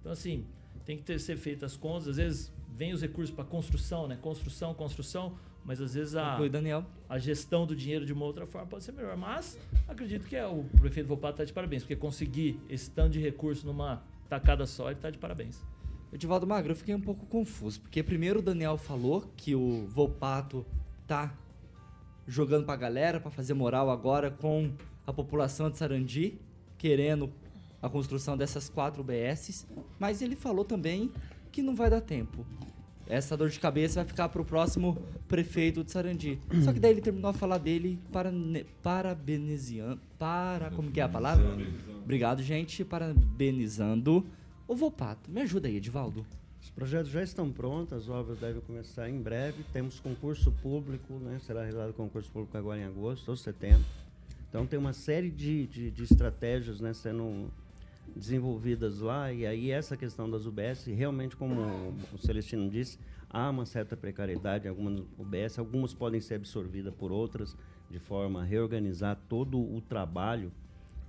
[0.00, 0.44] Então, assim,
[0.84, 2.08] tem que ter, ser feitas as contas.
[2.08, 4.18] Às vezes vem os recursos para construção, né?
[4.20, 6.84] Construção, construção, mas às vezes a, Oi, Daniel.
[7.08, 9.16] a gestão do dinheiro de uma outra forma pode ser melhor.
[9.16, 13.20] Mas acredito que é, o prefeito Volpato está de parabéns, porque conseguir esse tanto de
[13.20, 15.62] recurso numa tacada só, ele está de parabéns.
[16.12, 20.64] Edivaldo Magro, eu fiquei um pouco confuso, porque primeiro o Daniel falou que o Volpato
[21.06, 21.34] tá
[22.26, 24.72] jogando pra galera, pra fazer moral agora com
[25.06, 26.38] a população de Sarandi,
[26.78, 27.32] querendo
[27.82, 29.66] a construção dessas quatro BSs,
[29.98, 31.12] mas ele falou também
[31.52, 32.46] que não vai dar tempo.
[33.06, 34.96] Essa dor de cabeça vai ficar pro próximo
[35.28, 36.38] prefeito de Sarandi.
[36.62, 38.32] Só que daí ele terminou a falar dele para
[38.82, 41.44] parabenizando, para como que é a palavra?
[42.02, 44.24] Obrigado, gente, parabenizando
[44.66, 45.30] o Volpato.
[45.30, 46.24] Me ajuda aí, Edivaldo.
[46.62, 49.62] Os projetos já estão prontos, as obras devem começar em breve.
[49.70, 51.38] Temos concurso público, né?
[51.46, 53.84] será realizado concurso público agora em agosto ou setembro.
[54.48, 57.50] Então tem uma série de, de, de estratégias né, sendo
[58.14, 59.32] desenvolvidas lá.
[59.32, 61.54] E aí essa questão das UBS, realmente, como
[62.12, 65.58] o Celestino disse, há uma certa precariedade algumas UBS.
[65.58, 67.56] Algumas podem ser absorvidas por outras,
[67.90, 70.50] de forma a reorganizar todo o trabalho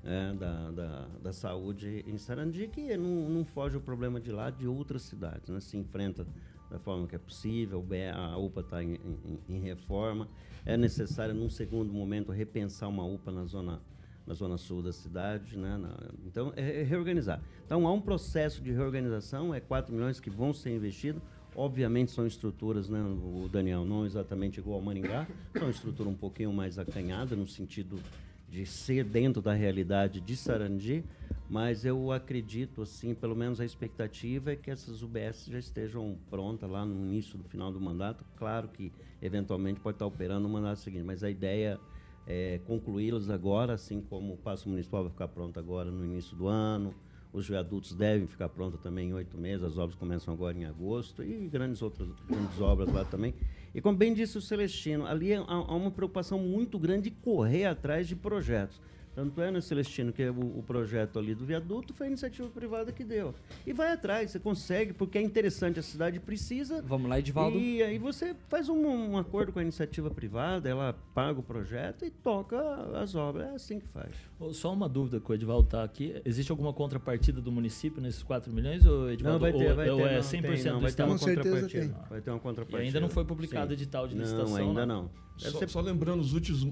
[0.03, 4.49] é, da, da, da saúde em Sarandi, que não, não foge o problema de lá
[4.49, 5.49] de outras cidades.
[5.49, 5.59] Né?
[5.59, 6.27] Se enfrenta
[6.69, 10.27] da forma que é possível, a UPA está em, em- em reforma.
[10.65, 13.79] É necessário, num segundo momento, repensar uma UPA na zona,
[14.25, 15.57] na zona sul da cidade.
[15.57, 15.77] Né?
[15.77, 17.41] Na- então, é, é reorganizar.
[17.65, 21.21] Então, há um processo de reorganização, é 4 milhões que vão ser investidos.
[21.55, 25.25] Obviamente são estruturas, né, o Daniel, não exatamente igual ao Maringá,
[25.57, 27.97] são estrutura um pouquinho mais acanhada, no sentido
[28.49, 31.03] de ser dentro da realidade de Sarandi,
[31.49, 36.69] mas eu acredito, assim, pelo menos a expectativa é que essas UBS já estejam prontas
[36.69, 38.25] lá no início do final do mandato.
[38.35, 41.79] Claro que, eventualmente, pode estar operando no mandato seguinte, mas a ideia
[42.27, 46.47] é concluí-las agora, assim como o Passo Municipal vai ficar pronto agora no início do
[46.47, 46.93] ano.
[47.31, 51.21] Os viadutos devem ficar prontos também em oito meses, as obras começam agora em agosto
[51.21, 53.33] e grandes outras grandes obras lá também.
[53.73, 57.65] E como bem disse o Celestino, ali há, há uma preocupação muito grande de correr
[57.65, 58.81] atrás de projetos.
[59.15, 62.91] Tanto é, né, Celestino, que o, o projeto ali do viaduto foi a iniciativa privada
[62.91, 63.33] que deu.
[63.65, 66.81] E vai atrás, você consegue, porque é interessante, a cidade precisa.
[66.81, 67.57] Vamos lá, Edivaldo.
[67.57, 72.03] E aí você faz um, um acordo com a iniciativa privada, ela paga o projeto
[72.03, 72.59] e toca
[72.99, 73.47] as obras.
[73.47, 74.13] É assim que faz.
[74.51, 76.21] Só uma dúvida que o Edivaldo tá aqui.
[76.25, 79.39] Existe alguma contrapartida do município nesses 4 milhões, ou Edivaldo?
[79.39, 79.91] Não, vai ter, ou, vai ter.
[79.91, 81.69] ou é não, 100% tem, não, do vai ter uma contrapartida.
[81.69, 81.95] tem.
[82.09, 82.83] Vai ter uma contrapartida.
[82.83, 83.73] E ainda não foi publicado Sim.
[83.73, 84.93] edital de Não, licitação, ainda né?
[84.93, 85.24] não.
[85.37, 86.67] Só, ser só lembrando os últimos,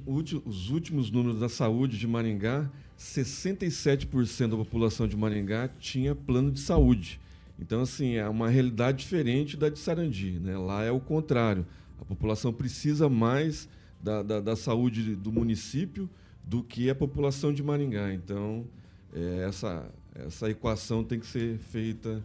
[0.45, 6.60] os últimos números da saúde de Maringá, 67% da população de Maringá tinha plano de
[6.60, 7.19] saúde.
[7.60, 10.39] Então, assim, é uma realidade diferente da de Sarandi.
[10.39, 10.58] Né?
[10.58, 11.65] Lá é o contrário.
[11.99, 13.67] A população precisa mais
[14.02, 16.10] da, da, da saúde do município
[16.43, 18.13] do que a população de Maringá.
[18.13, 18.65] Então,
[19.13, 22.23] é, essa, essa equação tem que ser feita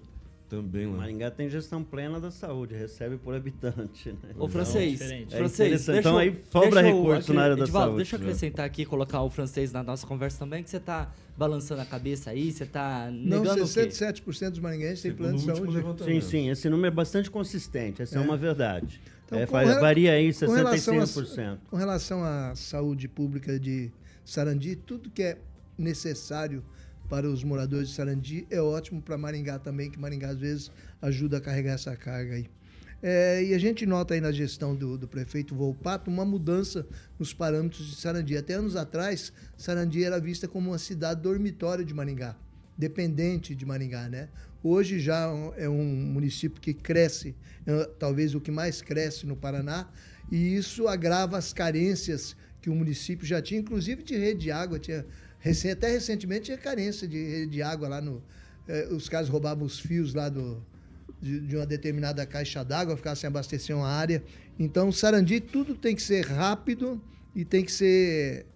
[0.49, 0.97] também lá.
[0.99, 4.11] Maringá tem gestão plena da saúde, recebe por habitante.
[4.11, 4.31] Né?
[4.39, 5.01] Ô, francês.
[5.01, 8.21] É francês, Então eu- aí sobra eu recurso na área da Edivaldo, saúde, Deixa eu
[8.21, 8.25] né?
[8.27, 12.31] acrescentar aqui, colocar o francês na nossa conversa também, que você tá balançando a cabeça
[12.31, 13.73] aí, você tá Não, negando o quê?
[13.91, 15.61] 67% dos maringuenses têm plano de saúde.
[15.73, 16.25] Sim, levantamento.
[16.25, 18.25] sim, esse número é bastante consistente, essa é, É.
[18.25, 19.01] uma verdade.
[19.27, 21.61] Então, É, faz- varia aí com relação a- 65%.
[21.71, 23.93] Com relação à saúde pública de
[24.25, 25.39] Sarandi, tudo que é
[25.77, 26.65] necessário
[27.09, 31.39] para os moradores de Sarandi é ótimo para Maringá também, que Maringá às vezes ajuda
[31.39, 32.47] a carregar essa carga aí.
[33.01, 36.85] É, e a gente nota aí na gestão do, do prefeito Volpato uma mudança
[37.19, 38.37] nos parâmetros de Sarandi.
[38.37, 42.37] Até anos atrás, Sarandi era vista como uma cidade dormitório de Maringá,
[42.77, 44.29] dependente de Maringá, né?
[44.63, 49.89] Hoje já é um município que cresce, é, talvez o que mais cresce no Paraná,
[50.31, 54.79] e isso agrava as carências que o município já tinha, inclusive de rede de água.
[54.79, 55.07] Tinha,
[55.71, 58.23] até recentemente tinha carência de de água lá no.
[58.67, 60.63] eh, os caras roubavam os fios lá do,
[61.21, 64.23] de, de uma determinada caixa d'água, ficar sem abastecer uma área.
[64.59, 67.01] Então, Sarandi, tudo tem que ser rápido
[67.35, 68.47] e tem que ser.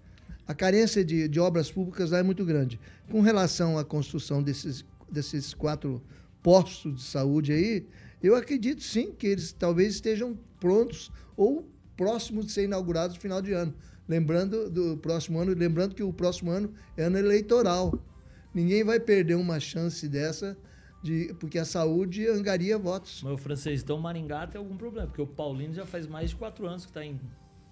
[0.47, 2.79] A carência de, de obras públicas lá é muito grande.
[3.11, 6.03] Com relação à construção desses, desses quatro
[6.43, 7.87] postos de saúde aí,
[8.23, 13.41] eu acredito sim que eles talvez estejam prontos ou próximos de ser inaugurados no final
[13.41, 13.73] de ano.
[14.13, 17.99] Lembrando do próximo ano, lembrando que o próximo ano é ano eleitoral.
[18.53, 20.55] Ninguém vai perder uma chance dessa,
[21.03, 23.23] de, porque a saúde angaria votos.
[23.23, 26.37] Mas o francês, então Maringá tem algum problema, porque o Paulino já faz mais de
[26.37, 27.19] quatro anos que está em,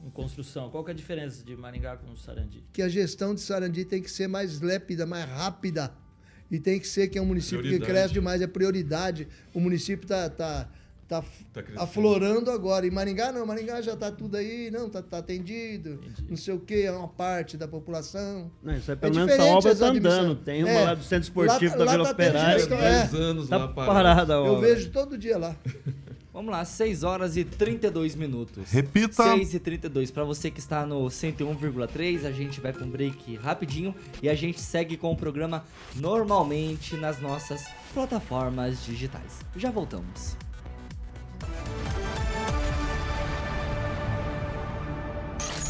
[0.03, 0.71] em construção.
[0.71, 2.65] Qual que é a diferença de Maringá com o Sarandi?
[2.73, 5.93] Que a gestão de Sarandi tem que ser mais lépida, mais rápida.
[6.51, 7.87] E tem que ser que é um município Prioridade.
[7.87, 9.29] que cresce demais, é prioridade.
[9.53, 10.73] O município está tá,
[11.11, 12.87] tá, Tá aflorando agora.
[12.87, 16.61] E Maringá não, Maringá já está tudo aí, não, tá, tá atendido, não sei o
[16.61, 18.51] quê, é uma parte da população.
[18.63, 20.35] Não, isso aí É pelo menos a diferente obra tá andando.
[20.37, 22.63] Tem uma É, lá do Centro Esportivo lá- da lá Vila tá Operária.
[22.63, 22.67] é.
[22.67, 24.69] 10 anos Tá lá parada a Eu obra.
[24.75, 25.55] vejo todo dia lá.
[26.33, 28.71] Vamos lá, 6 horas e 32 minutos.
[28.71, 29.25] Repita.
[29.35, 30.13] 6 e 32.
[30.13, 33.93] Para você que está no 101,3, a gente vai para um break rapidinho
[34.23, 35.65] e a gente segue com o programa
[35.97, 39.41] normalmente nas nossas plataformas digitais.
[39.57, 40.37] Já voltamos.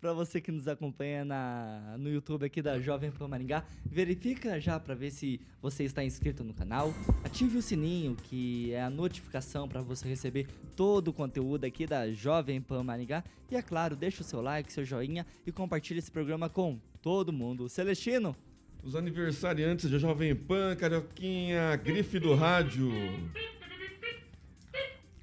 [0.00, 4.80] Para você que nos acompanha na, no YouTube aqui da Jovem Pan Maringá, verifica já
[4.80, 6.94] para ver se você está inscrito no canal.
[7.22, 12.10] Ative o sininho, que é a notificação para você receber todo o conteúdo aqui da
[12.10, 13.22] Jovem Pan Maringá.
[13.50, 17.30] E é claro, deixa o seu like, seu joinha e compartilhe esse programa com todo
[17.30, 17.68] mundo.
[17.68, 18.34] Celestino,
[18.82, 22.90] Os aniversariantes da Jovem Pan, Carioquinha, Grife do Rádio.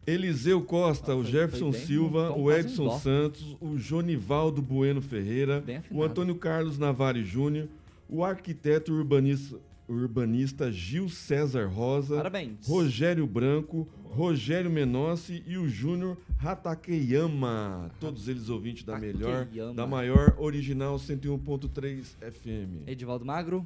[0.08, 2.98] Eliseu Costa, o Jefferson bem, Silva, o um Edson.
[2.98, 6.02] Santos, o Jonivaldo Bueno Ferreira, o.
[6.02, 7.68] Antônio Carlos Navari Júnior,
[8.08, 12.66] o arquiteto urbanista, urbanista Gil César Rosa, Parabéns.
[12.66, 17.92] Rogério Branco, Rogério Menossi e o Júnior Hatakeyama.
[18.00, 22.88] Todos eles ouvintes da melhor, da maior original 101.3 FM.
[22.88, 23.66] Edivaldo Magro,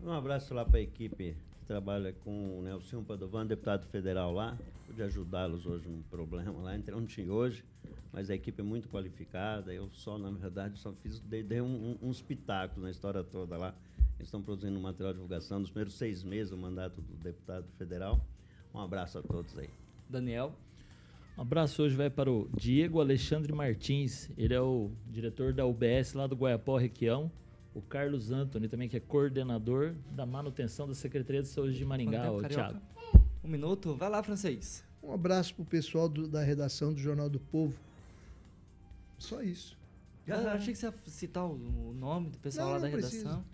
[0.00, 1.34] Um abraço lá para a equipe
[1.66, 4.56] trabalha com o Nelson Padovan, deputado federal lá.
[4.86, 7.64] Pude ajudá-los hoje num problema lá, então não tinha hoje,
[8.12, 9.72] mas a equipe é muito qualificada.
[9.72, 13.56] Eu só, na verdade, só fiz, dei, dei um- um- uns pitacos na história toda
[13.56, 13.74] lá.
[14.18, 17.66] Eles estão produzindo um material de divulgação nos primeiros seis meses do mandato do deputado
[17.76, 18.24] federal.
[18.72, 19.68] Um abraço a todos aí.
[20.08, 20.54] Daniel,
[21.38, 24.30] Um abraço hoje vai para o Diego Alexandre Martins.
[24.38, 27.30] Ele é o diretor da UBS lá do Guaiapó Requião.
[27.76, 32.22] O Carlos Antony também, que é coordenador da manutenção da Secretaria de Saúde de Maringá,
[32.22, 32.80] tempo, Thiago.
[33.44, 33.94] Um minuto.
[33.96, 34.82] Vai lá, francês.
[35.02, 37.74] Um abraço pro pessoal do- da redação do Jornal do Povo.
[39.18, 39.76] Só isso.
[40.26, 41.52] Eu achei que você ia citar o
[41.90, 43.44] o nome do pessoal Não, lá da precisa.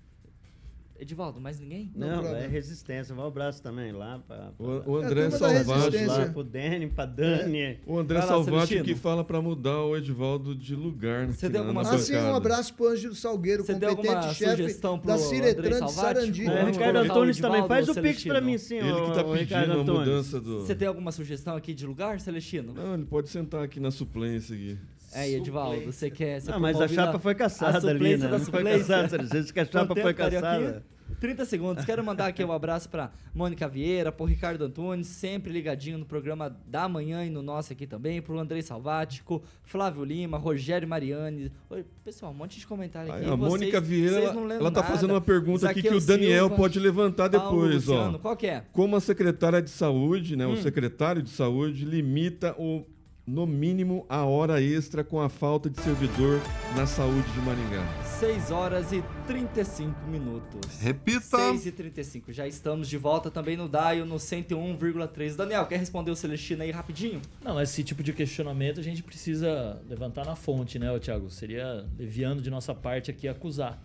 [1.02, 1.90] Edivaldo, mais ninguém?
[1.96, 2.38] Não, problema.
[2.38, 3.12] é resistência.
[3.14, 5.90] Um abraço também lá para O, o É André Salvati.
[5.90, 6.06] resistência.
[6.06, 7.80] lá pro Dani, pra Dani.
[7.84, 8.84] O André Vai lá, Celestino.
[8.84, 11.26] que fala pra mudar o Edivaldo de lugar.
[11.26, 14.34] Você na- alguma na Ah, sim, um abraço pro Ângelo Salgueiro, Você tem alguma competente
[14.36, 15.92] chefe sugestão pro da Ciretran de?
[15.92, 16.46] Sarandi.
[16.46, 17.66] É, Vamos Ricardo o Antunes também.
[17.66, 20.60] Faz o pix pra mim, sim, Ele que tá pedindo a mudança do.
[20.60, 22.72] Você tem alguma sugestão aqui de lugar, Celestino?
[22.72, 24.78] Não, ele pode sentar aqui na suplência aqui.
[25.14, 28.28] É, Edivaldo, você quer ser Não, mas a chapa foi caçada a ali, né?
[28.28, 30.82] Não foi caçada, vezes que a chapa foi caçada.
[31.22, 31.84] 30 segundos.
[31.84, 36.50] Quero mandar aqui um abraço pra Mônica Vieira, pro Ricardo Antunes, sempre ligadinho no programa
[36.66, 41.52] da manhã e no nosso aqui também, pro Andrei Salvático, Flávio Lima, Rogério Mariani.
[41.70, 43.24] Oi, pessoal, um monte de comentário aqui.
[43.24, 46.40] Aí, a Vocês- Mônica Vieira, ela, tá fazendo uma pergunta aqui que Zaqueu o Daniel
[46.46, 48.18] Silva, pode levantar depois, Luciano, ó.
[48.18, 48.64] Qual que é?
[48.72, 50.54] Como a secretária de saúde, né, Hum.
[50.54, 52.84] o secretário de saúde limita o
[53.26, 56.40] no mínimo a hora extra com a falta de servidor
[56.76, 58.02] na saúde de Maringá.
[58.18, 60.80] 6 horas e 35 minutos.
[60.80, 61.36] Repita.
[61.36, 62.32] 6 e 35.
[62.32, 65.36] Já estamos de volta também no Daio no 101,3.
[65.36, 67.22] Daniel, quer responder o Celestino aí rapidinho?
[67.44, 71.30] Não, esse tipo de questionamento a gente precisa levantar na fonte, né, ô Thiago?
[71.30, 73.80] Seria leviano de nossa parte aqui acusar.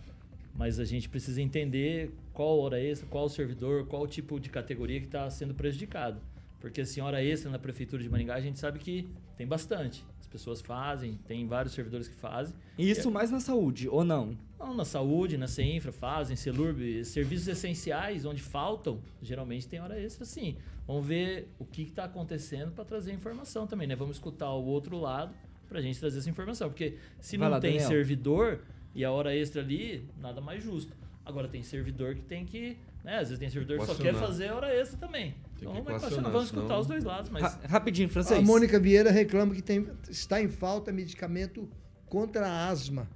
[0.54, 5.06] Mas a gente precisa entender qual hora extra, qual servidor, qual tipo de categoria que
[5.06, 6.20] está sendo prejudicado.
[6.60, 9.08] Porque assim, hora extra na prefeitura de Maringá, a gente sabe que
[9.38, 10.04] tem bastante.
[10.20, 12.54] As pessoas fazem, tem vários servidores que fazem.
[12.76, 14.36] E isso mais na saúde, ou não?
[14.58, 20.26] Não, na saúde, na CEINFRA fazem, CELURB, serviços essenciais onde faltam, geralmente tem hora extra
[20.26, 20.56] sim.
[20.86, 23.94] Vamos ver o que está acontecendo para trazer informação também, né?
[23.94, 25.32] Vamos escutar o outro lado
[25.68, 26.68] para a gente trazer essa informação.
[26.68, 27.88] Porque se Vai não lá, tem Daniel.
[27.88, 28.60] servidor
[28.94, 30.92] e a hora extra ali, nada mais justo.
[31.24, 32.76] Agora tem servidor que tem que.
[33.04, 33.14] Né?
[33.18, 35.34] Às vezes tem servidor que só quer fazer hora extra também.
[35.56, 37.42] Então que vamos equacionar, equacionar, vamos escutar senão- os dois lados, mas.
[37.42, 38.38] Ra- rapidinho, francês.
[38.38, 41.68] A Mônica Vieira reclama que tem, está em falta medicamento
[42.06, 43.08] contra a asma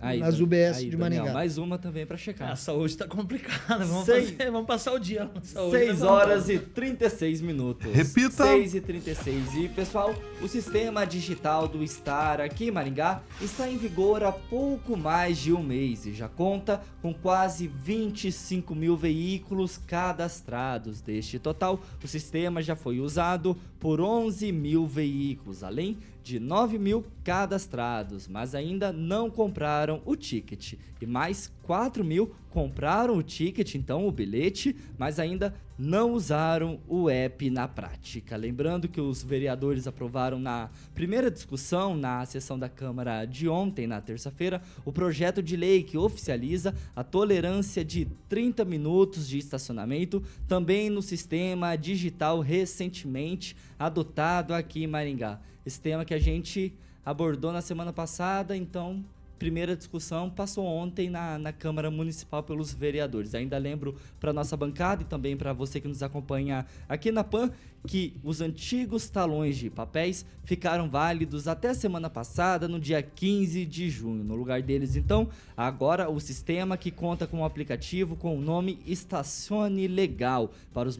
[0.00, 1.32] Aí, nas UBS aí, de Daniel, Maringá.
[1.34, 2.56] mais uma também para a checar.
[2.56, 3.84] saúde tá complicada.
[3.84, 5.76] Vamos, Seis- fazer- vamos passar o dia na saúde.
[5.78, 6.06] 6 né?
[6.06, 7.92] horas e 36 minutos.
[7.92, 8.44] Repita.
[8.44, 9.54] 6 e 36.
[9.56, 14.96] E, pessoal, o sistema digital do Star aqui em Maringá está em vigor há pouco
[14.96, 21.00] mais de um mês e já conta com quase 25 mil veículos cadastrados.
[21.00, 27.04] Deste total, o sistema já foi usado por 11 mil veículos, além de 9 mil
[27.24, 30.74] cadastrados, mas ainda não compraram o ticket.
[31.00, 37.08] E mais 4 mil compraram o ticket, então o bilhete, mas ainda não usaram o
[37.08, 38.36] app na prática.
[38.36, 43.98] Lembrando que os vereadores aprovaram na primeira discussão na sessão da Câmara de ontem, na
[43.98, 50.90] terça-feira, o projeto de lei que oficializa a tolerância de 30 minutos de estacionamento também
[50.90, 55.40] no sistema digital recentemente adotado aqui em Maringá.
[55.64, 56.72] Esse tema que a gente
[57.04, 59.04] abordou na semana passada, então
[59.40, 63.34] primeira discussão passou ontem na, na Câmara Municipal pelos vereadores.
[63.34, 67.50] Ainda lembro para nossa bancada e também para você que nos acompanha aqui na PAN
[67.86, 73.88] que os antigos talões de papéis ficaram válidos até semana passada, no dia 15 de
[73.88, 74.24] junho.
[74.24, 78.78] No lugar deles, então, agora o sistema que conta com um aplicativo com o nome
[78.86, 80.98] Estacione Legal para os,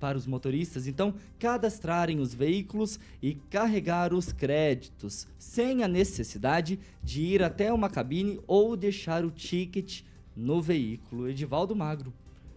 [0.00, 7.20] para os motoristas, então, cadastrarem os veículos e carregar os créditos, sem a necessidade de
[7.20, 10.02] ir até uma cabine ou deixar o ticket
[10.36, 11.28] no veículo.
[11.28, 12.12] Edivaldo Magro.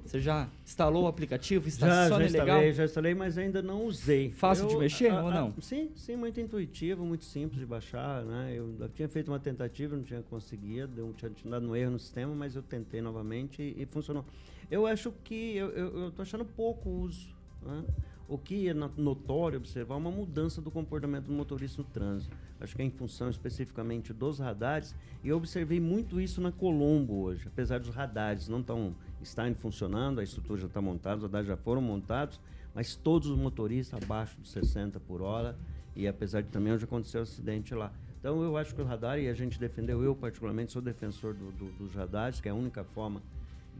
[0.08, 2.72] Você já instalou o aplicativo Já, já instalei, Legal?
[2.72, 4.32] já instalei, mas ainda não usei.
[4.32, 5.54] Fácil de mexer ou não?
[5.62, 8.54] sim, sim, muito intuitivo, muito simples de baixar, né?
[8.56, 11.92] Eu, eu tinha feito uma tentativa, não tinha conseguido, deu, tinha, tinha dado um erro
[11.92, 14.24] no sistema, mas eu tentei novamente e, e funcionou.
[14.72, 17.28] Eu acho que eu, eu, eu tô achando pouco uso,
[17.62, 17.84] né?
[18.30, 22.36] O que é no- notório observar é uma mudança do comportamento do motorista no trânsito.
[22.60, 27.22] Acho que é em função especificamente dos radares, e eu observei muito isso na Colombo
[27.22, 31.48] hoje, apesar dos radares não estão estarem funcionando, a estrutura já está montada, os radares
[31.48, 32.40] já foram montados,
[32.76, 35.58] mas todos os motoristas abaixo de 60 por hora,
[35.96, 37.94] e apesar de também hoje aconteceu um acidente lá.
[38.20, 41.52] Então eu acho que o radar, e a gente defendeu, eu particularmente sou defensor do-
[41.54, 43.22] do- dos radares, que é a única forma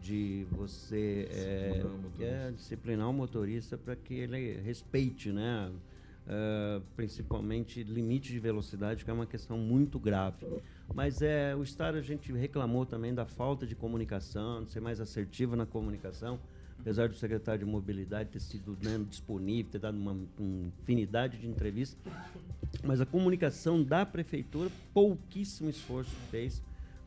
[0.02, 2.24] de você é, Disciplinar o motorista.
[2.26, 5.72] é, disciplinar o motorista para que ele respeite, né?
[6.30, 10.46] ah, principalmente limite de velocidade, que é uma questão muito grave.
[10.94, 15.00] Mas é, o Estado, a gente reclamou também da falta de comunicação, de ser mais
[15.00, 16.40] assertivo na comunicação,
[16.80, 21.48] apesar do secretário de Mobilidade ter sido né, disponível, ter dado uma, uma infinidade de
[21.48, 21.98] entrevistas.
[22.84, 26.62] Mas a comunicação da prefeitura, pouquíssimo esforço fez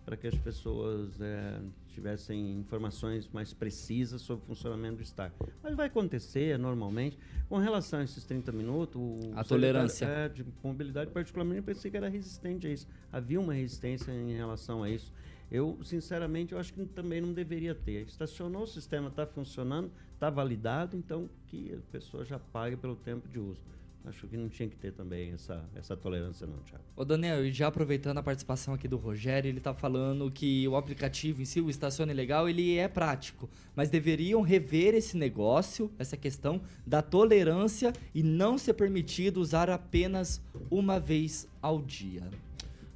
[0.04, 1.60] para que as pessoas eh,
[1.90, 5.32] tivessem informações mais precisas sobre o funcionamento do Estado.
[5.62, 7.18] Mas vai acontecer normalmente.
[7.48, 10.06] Com relação a esses 30 minutos, o A tolerância.
[10.06, 12.86] eh, de mobilidade, particularmente, eu pensei que era resistente a isso.
[13.12, 15.12] Havia uma resistência em relação a isso.
[15.50, 18.06] Eu, sinceramente, eu acho que também não deveria ter.
[18.06, 23.28] Estacionou, o sistema está funcionando, está validado, então que a pessoa já pague pelo tempo
[23.28, 23.60] de uso.
[24.06, 26.82] Acho que não tinha que ter também essa, essa tolerância não, Thiago.
[26.96, 30.74] Ô Daniel, e já aproveitando a participação aqui do Rogério, ele tá falando que o
[30.74, 36.16] aplicativo em si, o Estacione Legal, ele é prático, mas deveriam rever esse negócio, essa
[36.16, 40.40] questão da tolerância e não ser permitido usar apenas
[40.70, 42.22] uma vez ao dia.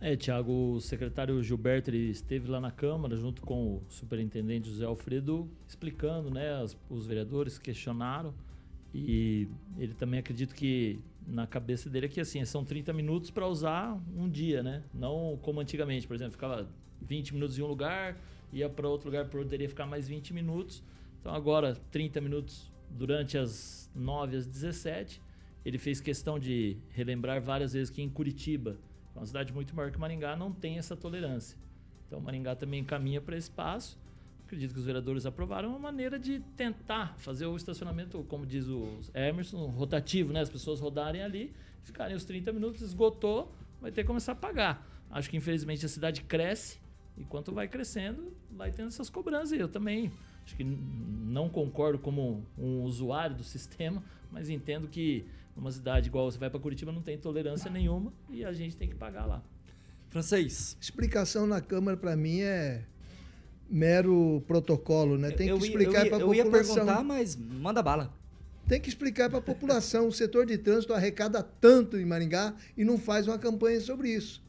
[0.01, 4.85] É, Tiago, o secretário Gilberto ele esteve lá na Câmara junto com o superintendente José
[4.85, 6.53] Alfredo explicando, né?
[6.63, 8.35] as- os vereadores questionaram
[8.95, 13.47] e ele também acredita que na cabeça dele é que assim, são 30 minutos para
[13.49, 14.85] usar um dia, né?
[14.95, 16.69] Não como antigamente, por exemplo, ficava
[17.03, 18.17] 20 minutos em um lugar,
[18.53, 20.81] ia para outro lugar, poderia ficar mais 20 minutos.
[21.21, 25.21] Então agora 30 minutos durante as 9 às 17.
[25.65, 28.77] Ele fez questão de relembrar várias vezes que em Curitiba,
[29.17, 31.59] uma cidade muito maior que Maringá, não tem essa tolerância.
[32.07, 33.99] Então Maringá também caminha para esse passo.
[34.47, 39.01] Acredito que os vereadores aprovaram uma maneira de tentar fazer o estacionamento, como diz o
[39.15, 40.41] Emerson, rotativo, né?
[40.41, 44.87] As pessoas rodarem ali, ficarem os 30 minutos, esgotou, vai ter que começar a pagar.
[45.11, 46.79] Acho que infelizmente a cidade cresce
[47.17, 49.59] e quanto vai crescendo, vai tendo essas cobranças.
[49.59, 50.13] Eu também
[50.45, 55.25] acho que não concordo como um usuário do sistema, mas entendo que
[55.57, 58.89] numa cidade igual você vai para Curitiba não tem tolerância nenhuma e a gente tem
[58.89, 59.43] que pagar lá.
[60.11, 60.77] Francês.
[60.81, 62.85] Explicação na Câmara, para mim, é
[63.69, 65.31] mero protocolo, né?
[65.31, 66.75] Tem que explicar para a ia, eu ia população.
[66.75, 68.13] perguntar, mas manda bala.
[68.69, 70.09] Tem que explicar para a população.
[70.09, 74.44] O setor de trânsito arrecada tanto em Maringá e não faz uma campanha sobre isso.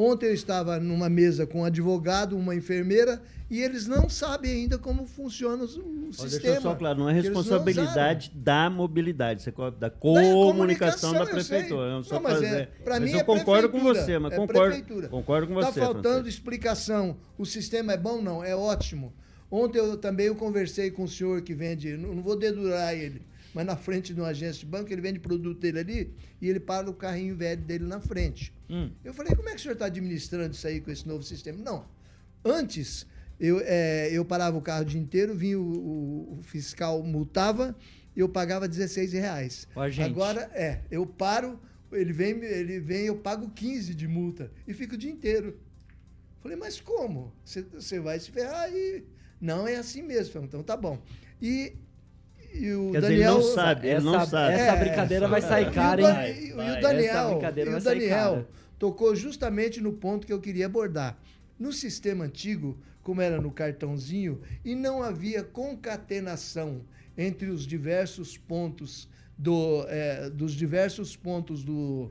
[0.00, 3.20] Ontem eu estava numa mesa com um advogado, uma enfermeira,
[3.50, 6.40] e eles não sabem ainda como funciona o Ó, sistema.
[6.42, 9.44] Deixa só claro, não é Eles não responsabilidade da mobilidade,
[9.78, 11.34] da comunicação, da sei.
[11.34, 12.02] prefeitura.
[12.02, 12.46] Só Não, mas fazer.
[12.46, 15.08] é, mas mim eu é concordo com você, mas é concordo, prefeitura.
[15.08, 15.80] concordo com Tá você.
[15.80, 16.28] faltando Francisco.
[16.28, 17.16] explicação.
[17.36, 18.22] O sistema é bom?
[18.22, 19.12] Não, é ótimo.
[19.50, 23.20] Ontem eu também eu conversei com o senhor que vende, não vou dedurar ele,
[23.52, 26.60] mas na frente de uma agência de banco, ele vende produto dele ali e ele
[26.60, 28.54] para o carrinho velho dele na frente.
[28.70, 28.90] Hum.
[29.04, 31.58] Eu falei, como é que o senhor está administrando isso aí com esse novo sistema?
[31.62, 31.86] Não.
[32.44, 33.06] Antes,
[33.38, 37.76] eu, é, eu parava o carro o dia inteiro, vinha o, o- fiscal multava
[38.14, 39.66] e eu pagava 16 reais.
[40.10, 41.58] Agora, é, eu paro,
[41.92, 45.58] ele vem, ele vem, eu pago 15 de multa e fico o dia inteiro.
[46.42, 47.32] Falei, mas como?
[47.44, 49.04] Você- vai se ferrar aí.
[49.40, 50.42] Não é assim mesmo.
[50.44, 50.98] Então tá bom.
[51.40, 51.74] E,
[52.52, 53.34] e o Quer dizer, ele Daniel.
[53.34, 54.54] não sabe, ele não essa, sabe.
[54.54, 56.36] Essa brincadeira vai sair E o cara, hein?
[56.42, 56.78] E, e vai.
[56.78, 58.46] o Daniel, e o Daniel
[58.78, 61.18] tocou justamente no ponto que eu queria abordar.
[61.58, 66.82] No sistema antigo, como era no cartãozinho, e não havia concatenação
[67.16, 72.10] entre os diversos pontos do, eh, dos diversos pontos do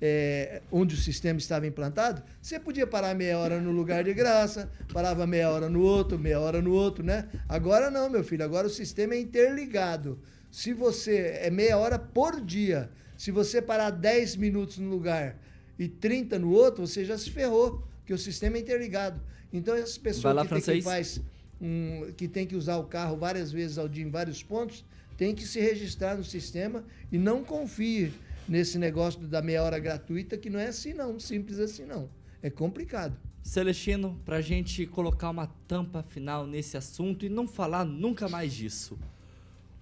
[0.00, 4.70] eh, onde o sistema estava implantado, você podia parar meia hora no lugar de graça,
[4.92, 7.28] parava meia hora no outro, meia hora no outro, né?
[7.48, 10.18] Agora não, meu filho, agora o sistema é interligado.
[10.50, 15.38] Se você é meia hora por dia, se você parar 10 minutos no lugar
[15.78, 19.20] e 30 no outro, você já se ferrou, porque o sistema é interligado.
[19.52, 21.20] Então essas pessoas lá, que, tem que faz
[21.60, 24.84] um, que tem que usar o carro várias vezes ao dia em vários pontos,
[25.16, 28.12] tem que se registrar no sistema e não confie
[28.48, 32.08] nesse negócio da meia hora gratuita, que não é assim não, simples assim não.
[32.42, 33.16] É complicado.
[33.42, 38.98] Celestino, pra gente colocar uma tampa final nesse assunto e não falar nunca mais disso.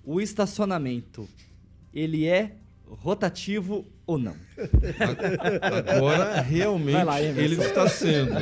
[0.05, 1.27] O estacionamento,
[1.93, 2.57] ele é
[2.87, 4.37] rotativo ou não?
[5.97, 8.35] Agora realmente Vai lá, ele está sendo.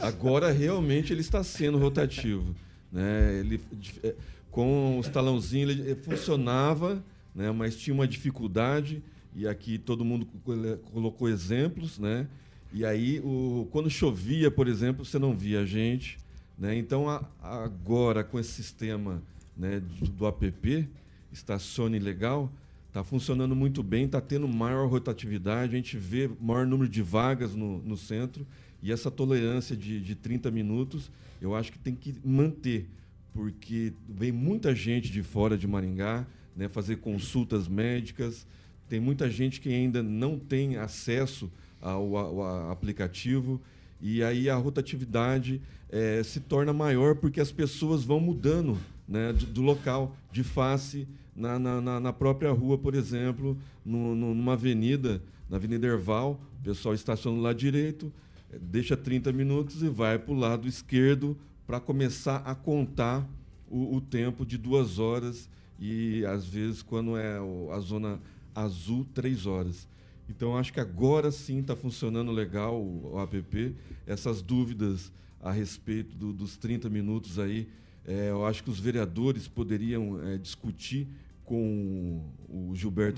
[0.00, 2.54] Agora realmente ele está sendo rotativo.
[2.92, 3.40] Né?
[3.40, 3.60] Ele,
[4.04, 4.14] eh,
[4.50, 7.02] com os talãozinhos ele funcionava,
[7.34, 7.50] né?
[7.50, 9.02] mas tinha uma dificuldade,
[9.34, 10.52] e aqui todo mundo co-
[10.92, 12.26] colocou exemplos, né?
[12.72, 16.18] E aí, o, quando chovia, por exemplo, você não via a gente.
[16.58, 16.76] Né?
[16.76, 19.22] Então, a- agora, com esse sistema
[19.56, 20.88] né, do, do app,
[21.32, 22.50] Estacione Legal,
[22.88, 27.54] está funcionando muito bem, está tendo maior rotatividade, a gente vê maior número de vagas
[27.54, 28.46] no, no centro,
[28.82, 31.10] e essa tolerância de, de 30 minutos,
[31.40, 32.86] eu acho que tem que manter,
[33.32, 38.46] porque vem muita gente de fora de Maringá né, fazer consultas médicas,
[38.92, 43.58] tem muita gente que ainda não tem acesso ao, ao- aplicativo.
[44.02, 48.76] E aí a rotatividade eh, se torna maior porque as pessoas vão mudando
[49.08, 54.52] né, do, local, de face, na, na- na- própria rua, por exemplo, no- no- numa
[54.52, 58.12] avenida, na Avenida Erval, o pessoal estaciona do lado direito,
[58.60, 61.34] deixa 30 minutos e vai para o lado esquerdo
[61.66, 63.26] para começar a contar
[63.70, 65.48] o, o tempo de duas horas.
[65.80, 67.38] E, às vezes, quando é
[67.74, 68.20] a zona
[68.54, 69.88] azul, três horas.
[70.28, 73.74] Então, acho que agora sim está funcionando legal o, o app.
[74.06, 77.68] Essas dúvidas a respeito do- dos 30 minutos aí,
[78.06, 81.06] eh, eu acho que os vereadores poderiam eh, discutir
[81.44, 83.16] com o Gilberto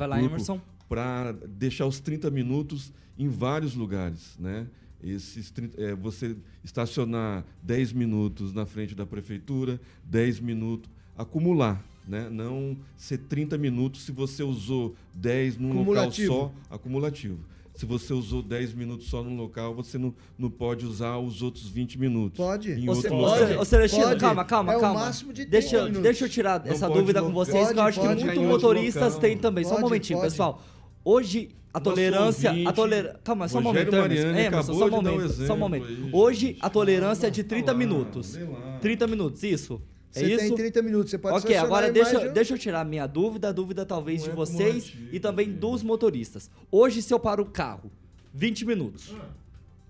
[0.88, 4.66] para deixar os 30 minutos em vários lugares, né?
[5.02, 12.28] Esses 30, eh, você estacionar 10 minutos na frente da prefeitura, 10 minutos, acumular, né?
[12.30, 17.38] Não ser 30 minutos se você usou 10 num local só, acumulativo.
[17.74, 21.68] Se você usou 10 minutos só num local, você não, não pode usar os outros
[21.68, 22.36] 20 minutos.
[22.36, 22.70] Pode.
[22.70, 23.48] Em Ô, Ce- outro ô, local.
[23.48, 24.20] Ce- ô, Celestino, Pode.
[24.20, 25.00] calma, calma, É o calma.
[25.00, 26.02] máximo de deixa, 30 eu- minutos.
[26.04, 28.38] deixa eu tirar Não essa pode dúvida com vocês, que eu acho que Pode, muitos
[28.42, 28.48] pode.
[28.48, 29.64] motoristas têm também.
[29.64, 30.30] Só um Pode, momentinho, pode.
[30.30, 30.62] pessoal.
[31.04, 32.50] Hoje, a Nosso tolerância.
[32.50, 33.16] A ouvinte, toler...
[33.24, 33.90] Calma, só um momento.
[33.90, 34.38] Mariani, Emerson.
[34.38, 35.32] Emerson, acabou só um dar um momento.
[35.46, 35.86] Só um momento.
[35.86, 36.58] aí, Hoje, gente.
[36.62, 38.36] a tolerância é de 30 lá, minutos.
[38.36, 38.78] vê lá.
[38.80, 39.82] 30 minutos, isso?
[40.14, 40.38] É Você isso?
[40.46, 43.06] tem 30 minutos, você pode Ok, agora em deixa, um- deixa eu tirar a minha
[43.06, 45.58] dúvida, a dúvida talvez Não de é vocês acumulativo, e também gente.
[45.58, 46.50] dos motoristas.
[46.70, 47.90] Hoje, se eu paro o carro,
[48.32, 49.12] 20 minutos.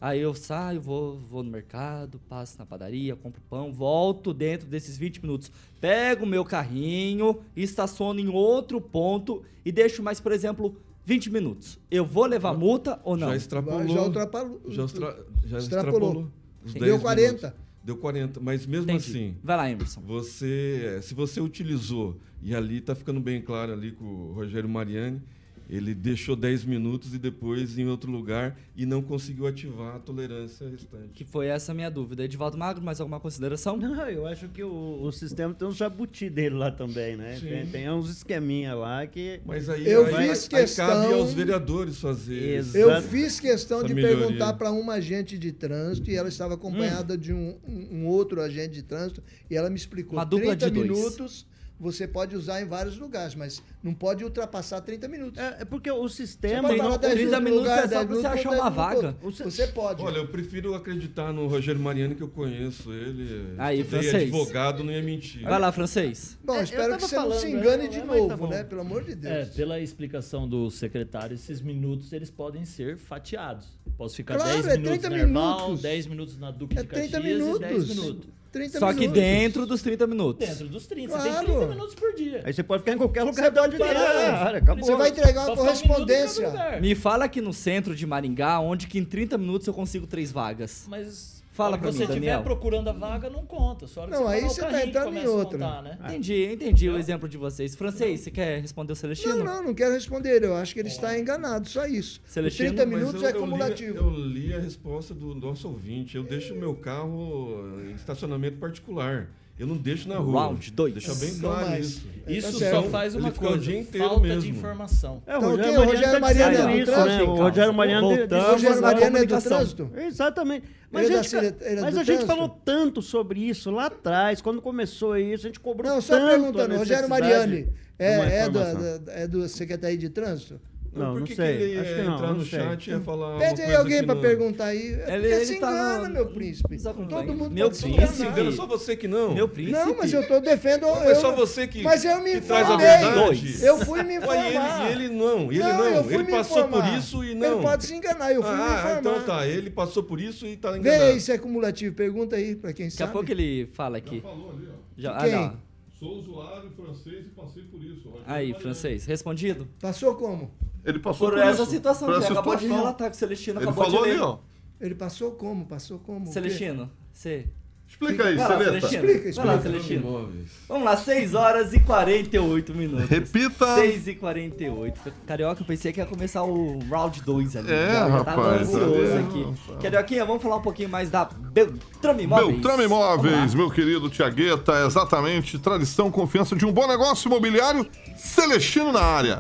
[0.01, 4.99] Aí eu saio, vou, vou no mercado, passo na padaria, compro pão, volto dentro desses
[4.99, 5.51] 20 minutos.
[5.81, 11.79] Pego o meu carrinho, estaciono em outro ponto e deixo mais, por exemplo, 20 minutos.
[11.91, 13.29] Eu vou levar multa ou não?
[13.29, 13.89] Já extrapolou.
[13.89, 14.61] Já ultrapalou.
[14.69, 15.99] Já, extra- já Extrapolou.
[16.11, 16.31] extrapolou.
[16.75, 17.47] Deu 10 40.
[17.49, 17.64] minutos.
[17.85, 19.11] Deu 40, mas mesmo Entendi.
[19.11, 19.37] assim.
[19.43, 20.01] Vai lá, Emerson.
[20.07, 25.21] Você, se você utilizou, e ali tá ficando bem claro ali com o Rogério Mariani,
[25.69, 30.69] ele deixou 10 minutos e depois em outro lugar e não conseguiu ativar a tolerância
[30.69, 31.09] restante.
[31.15, 32.25] Que foi essa a minha dúvida.
[32.25, 33.77] Edivaldo Magro, mais alguma consideração?
[33.77, 37.39] Não, eu acho que o, o sistema tem um jabuti dele lá também, né?
[37.41, 39.41] Tem, tem uns esqueminha lá que.
[39.47, 42.57] Mas aí, Eu aí, fiz aí questão- cabe aos vereadores fazer.
[42.59, 42.79] Exato.
[42.79, 44.19] Eu fiz questão Essa de melhoria.
[44.19, 48.75] perguntar para uma agente de trânsito e ela estava acompanhada de um, um- outro agente
[48.75, 50.19] de trânsito e ela me explicou.
[50.19, 50.89] Uma dupla 30 de dois.
[50.91, 51.47] minutos
[51.85, 55.39] você pode usar em vários lugares, mas não pode ultrapassar 30 minutos.
[55.41, 56.63] É, é porque o Você sistema.
[56.69, 58.51] pode não- parar 10 30 minutos minutos lugar, é só 10 pra você minutos, achar
[58.51, 59.03] 10 uma minutos.
[59.03, 59.45] vaga.
[59.51, 60.03] Você pode.
[60.03, 63.55] Olha, eu prefiro acreditar no Rogério Mariani que eu conheço ele.
[63.59, 64.15] Aí, francês.
[64.23, 65.43] advogado, não ia mentir.
[65.43, 66.39] Vai lá, francês.
[66.43, 68.37] Bom, É, espero que você não falando, se é, engane de é, mas tá novo,
[68.37, 68.49] bom.
[68.49, 68.65] né?
[68.65, 69.35] Pelo amor de Deus.
[69.35, 73.67] É, pela explicação do secretário, esses minutos eles podem ser fatiados.
[73.99, 75.83] Posso ficar Claro, 10 é minutos 30 na Erval, minutos.
[75.83, 78.27] 10 minutos na Duque É de 30 Caxias e 10 minutos.
[78.59, 78.73] Minutos.
[78.73, 79.23] 30 Só que minutos.
[79.23, 80.49] dentro dos 30 minutos.
[80.49, 81.13] Dentro dos 30.
[81.19, 81.47] Você Claro.
[81.47, 82.43] tem 30 minutos por dia.
[82.45, 84.55] Aí você pode ficar em qualquer lugar de onde parar.
[84.57, 84.85] acabou.
[84.85, 86.49] Você vai entregar uma um correspondência.
[86.49, 86.81] lugar.
[86.81, 90.31] Me fala aqui no centro de Maringá, onde que em 30 minutos eu consigo três
[90.31, 90.85] vagas.
[90.89, 92.43] Mas Fala quando pra você mim, estiver Daniel.
[92.43, 93.87] procurando a vaga, não conta.
[93.87, 95.57] Só Não, você aí você tá que entrando em outra.
[95.59, 95.99] contar, né?
[96.05, 97.77] Entendi, entendi o exemplo de vocês.
[97.77, 99.37] Francês, você quer responder o Celestino?
[99.37, 100.43] Não, não, não quero responder.
[100.43, 102.21] Eu acho que ele está enganado, só isso.
[102.27, 103.97] Celestino, 30 Mas minutos eu- é eu li- cumulativo.
[103.99, 106.17] Eu li, a resposta do nosso ouvinte.
[106.17, 109.29] Eu deixo o meu carro em estacionamento particular.
[109.57, 110.47] Eu não deixo na rua.
[110.47, 110.93] Round dois.
[110.95, 111.87] Deixa bem Não claro mais.
[111.87, 112.03] isso.
[112.27, 112.91] Isso Tá só certo.
[112.91, 114.41] faz uma o coisa, dia inteiro falta mesmo.
[114.43, 115.23] de informação.
[115.27, 115.79] É, o Então, Rogério quem?
[115.79, 117.17] O Mariano Rogério tá Mariano é do isso, trânsito?
[117.17, 117.23] né?
[117.23, 118.45] O Rogério Mariano Voltamos.
[118.47, 119.91] O Rogério Mariano é do trânsito?
[119.97, 120.67] Exatamente.
[120.91, 122.27] Mas, Ele é a da gente, é mas a gente trânsito?
[122.27, 126.31] falou tanto sobre isso lá atrás, quando começou isso, a gente cobrou Não, só tanto
[126.31, 130.61] perguntando, a Rogério necessidade Mariani é, é, da, da- é do Secretaria de Trânsito?
[130.97, 131.57] Não, por não que sei.
[131.57, 132.59] que ele Acho ia que não, entrar não no sei.
[132.61, 134.95] chat e ia falar Pede uma aí alguém pra não- perguntar aí.
[134.95, 136.77] É Ele- ele se tá engana, no- meu príncipe.
[136.77, 137.33] Todo acompanha.
[137.35, 138.07] mundo Meu príncipe.
[138.09, 139.35] Se engana, só você que não.
[139.35, 139.77] Meu príncipe.
[139.79, 140.87] Não, mas eu tô defendendo...
[140.95, 142.87] Mas eu só não- você que, Mas eu me que traz a informei.
[142.87, 143.65] verdade.
[143.65, 144.89] Eu fui me informar.
[144.89, 145.85] e ele, ele não, ele Não, não.
[145.87, 146.99] eu fui Ele me passou por informar.
[146.99, 147.53] isso e não.
[147.55, 148.99] Ele pode se enganar, eu fui me ah, informar.
[149.01, 149.47] então tá.
[149.47, 151.05] Ele passou por isso e tá Vê enganado.
[151.05, 151.95] aí se é cumulativo.
[151.95, 153.13] Pergunta aí pra quem Daqui a sabe.
[153.13, 154.21] pouco ele fala aqui.
[154.21, 154.75] Falou ali, ó.
[154.97, 155.35] Já, Quem?
[155.35, 155.65] ah, não.
[155.99, 158.13] Sou usuário francês e passei por isso.
[158.27, 159.67] Aí, francês, respondido?
[159.81, 160.51] Passou como?
[160.85, 161.71] Ele passou Por por, essa isso.
[161.71, 162.85] situação que essa acabou de situação.
[162.85, 164.15] relatar que o Celestino Ele acabou falou de ler.
[164.17, 164.39] ali, ó.
[164.81, 165.65] Ele passou como?
[165.65, 166.27] Passou como?
[166.27, 167.47] Celestino, você.
[167.87, 168.65] Explica aí, Celeta.
[168.65, 169.05] Celestino.
[169.05, 169.79] Explica, Vai lá, explica.
[169.79, 170.33] Celestino.
[170.69, 173.09] Vamos lá, 6 horas e 48 minutos.
[173.09, 173.75] Repita.
[173.77, 175.13] 6 e 48.
[175.27, 177.71] Carioca, eu pensei que ia começar o round 2 ali.
[177.73, 179.19] É, já, tava rapaz, ansioso é.
[179.21, 179.83] aqui.
[179.83, 182.53] Carioquinha, vamos falar um pouquinho mais da Beltrame Imóveis.
[182.55, 182.85] Beltrame.
[182.85, 189.03] Imóveis, meu querido Tiagueta, é exatamente tradição, confiança de um bom negócio imobiliário, Celestino na
[189.03, 189.39] área.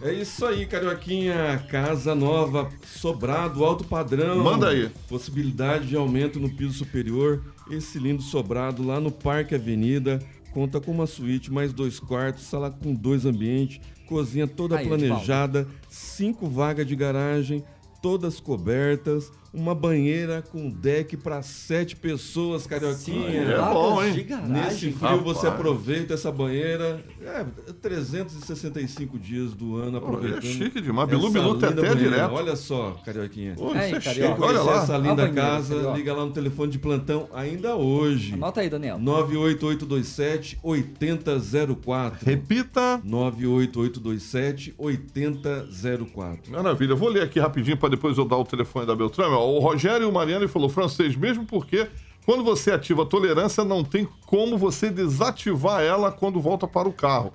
[0.00, 1.64] É isso aí, Carioquinha.
[1.70, 4.42] Casa nova, sobrado, alto padrão.
[4.42, 4.90] Manda aí.
[5.08, 7.42] Possibilidade de aumento no piso superior.
[7.70, 10.20] Esse lindo sobrado lá no Parque Avenida.
[10.52, 13.78] Conta com uma suíte, mais dois quartos, sala com dois ambientes,
[14.08, 17.62] cozinha toda Aí, planejada, cinco vagas de garagem,
[18.00, 23.28] todas cobertas, uma banheira com deck para sete pessoas, Carioquinha.
[23.42, 24.24] É bom, hein?
[24.28, 24.50] garagem.
[24.52, 25.22] Nesse frio Rapaz.
[25.22, 27.02] você aproveita essa banheira.
[27.22, 27.44] É,
[27.82, 30.38] 365 dias do ano Pô, aproveitando.
[30.44, 31.08] é chique demais.
[31.08, 32.10] Bilu Bilu linda Teté banheira.
[32.10, 32.32] direto.
[32.34, 33.54] Olha só, Carioquinha.
[33.56, 34.82] Pô, isso é chique, olha Conhecer lá.
[34.82, 35.96] essa linda banheira, casa, carioca.
[35.98, 38.34] liga lá no telefone de plantão ainda hoje.
[38.34, 38.98] Anota aí, Daniel.
[38.98, 42.26] 98827 8004.
[42.26, 43.00] Repita.
[43.04, 46.52] 98827 8004.
[46.52, 49.34] Maravilha, eu vou ler aqui rapidinho para depois eu dar o telefone da Beltrame.
[49.34, 51.86] Ó, O Rogério Mariano falou francês mesmo porque
[52.24, 56.92] quando você ativa a tolerância não tem como você desativar ela quando volta para o
[56.92, 57.32] carro.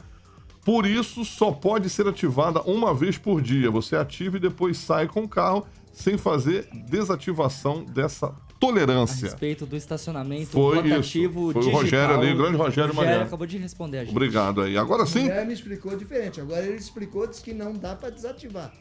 [0.64, 3.72] Por isso só pode ser ativada uma vez por dia.
[3.72, 9.28] Você ativa e depois sai com o carro sem fazer desativação dessa A tolerância.
[9.30, 11.62] respeito do estacionamento Foi rotativo isso.
[11.62, 11.76] Foi o.
[11.76, 13.24] Rogério ali, o grande Rogério Mariano.
[13.24, 14.12] acabou de responder a gente.
[14.12, 14.78] Obrigado aí.
[14.78, 16.40] Agora A sim, mulher me explicou diferente.
[16.40, 18.72] Agora ele explicou, disse que não dá pra desativar.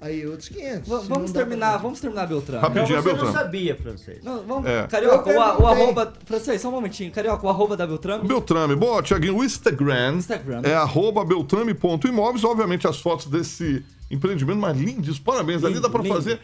[0.00, 0.88] Aí outros 500.
[0.88, 2.62] V- Se vamos não terminar, pra- vamos terminar, Beltrame.
[2.62, 2.84] Rapidinho.
[2.84, 3.32] Então você não Beltrame.
[3.44, 4.18] sabia, francês.
[4.22, 4.86] Não, vamos, É.
[4.86, 6.12] Carioca, o, a- o arroba.
[6.24, 7.10] Francês, só um momentinho.
[7.10, 8.26] Carioca, o arroba da Beltrame.
[8.28, 8.76] Beltrame.
[8.76, 10.60] Boa, Tiaguinho, o Instagram, Instagram.
[10.64, 12.44] é arroba beltrame.imóveis.
[12.44, 15.64] Obviamente, as fotos desse empreendimento, mas lindos, parabéns.
[15.64, 16.14] Ali Lindo, dá pra lindo.
[16.14, 16.40] fazer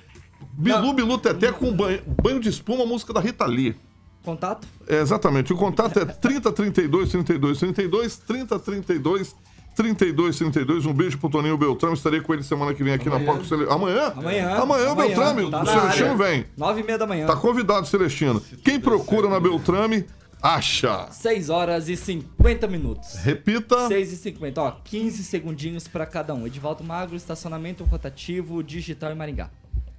[0.58, 3.76] Bilu Bilu Teté com banho, banho de espuma, música da Rita Lee.
[4.24, 4.66] Contato?
[4.88, 9.36] É, exatamente, o contato é 30 32 32 32, 30 32
[9.74, 10.86] 32 32.
[10.86, 11.94] Um beijo pro Toninho Beltrame.
[11.94, 13.66] Estarei com ele semana que vem aqui na Palco Cele...
[13.68, 14.12] Amanhã?
[14.16, 14.50] Amanhã.
[14.56, 15.50] Amanhã o Beltrame.
[15.50, 16.16] Tá o Celestino área.
[16.16, 16.46] vem.
[16.56, 17.26] Nove e meia da manhã.
[17.26, 18.40] Tá convidado, Celestino.
[18.64, 20.06] Quem procura na Beltrame,
[20.40, 21.08] acha.
[21.10, 23.14] 6 horas e 50 minutos.
[23.16, 23.88] Repita.
[23.88, 26.46] 6 e 50, ó, 15 segundinhos pra cada um.
[26.46, 29.50] Edivaldo Magro, estacionamento rotativo, digital em Maringá.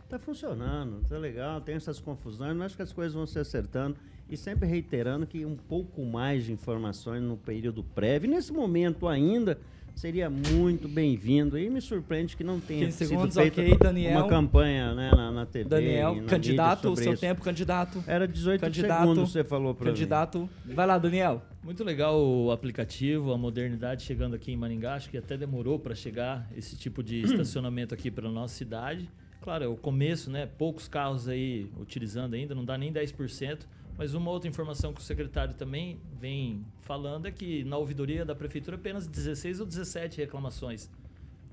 [0.08, 3.98] Tá funcionando, tá legal, tem essas confusões, mas acho que as coisas vão se acertando.
[4.30, 8.30] E sempre reiterando que um pouco mais de informações no período prévio.
[8.30, 9.60] Nesse momento ainda,
[9.96, 11.58] seria muito bem-vindo.
[11.58, 14.20] E me surpreende que não tenha 15 sido segundos, feita ok, Daniel.
[14.20, 15.70] uma campanha né, na, na TV.
[15.70, 17.22] Daniel, na candidato, o seu isso.
[17.22, 18.04] tempo, candidato.
[18.06, 19.86] Era 18 candidato, segundos, você falou mim.
[19.86, 20.50] Candidato.
[20.66, 21.42] Vai lá, Daniel.
[21.64, 24.96] Muito legal o aplicativo, a modernidade chegando aqui em Maringá.
[24.96, 29.10] Acho que até demorou para chegar esse tipo de estacionamento aqui para nossa cidade.
[29.42, 30.48] Claro, é o começo, né?
[30.58, 33.60] Poucos carros aí utilizando ainda, não dá nem 10%.
[33.98, 38.36] Mas uma outra informação que o secretário também vem falando é que na ouvidoria da
[38.36, 40.90] prefeitura apenas 16 ou 17 reclamações.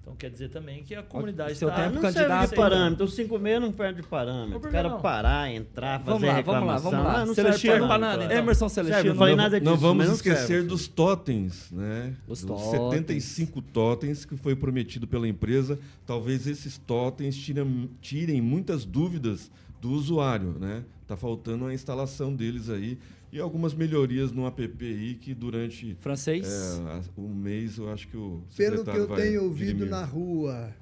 [0.01, 2.51] Então quer dizer também que a comunidade Seu está tempo, não serve candidato.
[2.51, 3.05] de parâmetro.
[3.05, 4.59] O 56 não perde de parâmetro.
[4.69, 5.01] O cara não?
[5.01, 6.91] parar, entrar, fazer Vamos lá, vamos lá, reclamação.
[6.91, 7.13] vamos lá.
[7.21, 8.01] Ah, não serve de Celestino, parâmetro.
[8.01, 8.37] nada, então.
[8.39, 9.15] Emerson Serve, Celestino.
[9.15, 10.67] não falei não, nada não disso, vamos não esquecer serve.
[10.67, 12.17] dos totens, né?
[12.27, 13.15] Os Dos totens.
[13.15, 15.79] 75 totens que foi prometido pela empresa.
[16.05, 20.83] Talvez esses totens tirem, tirem muitas dúvidas do usuário, né?
[21.13, 22.97] Tá faltando a instalação deles aí
[23.31, 26.47] e algumas melhorias no app aí que durante Francês.
[26.49, 29.91] é, o mês eu acho que o Pelo que secretário eu vai tenho ouvido dirimir.
[29.91, 30.75] na rua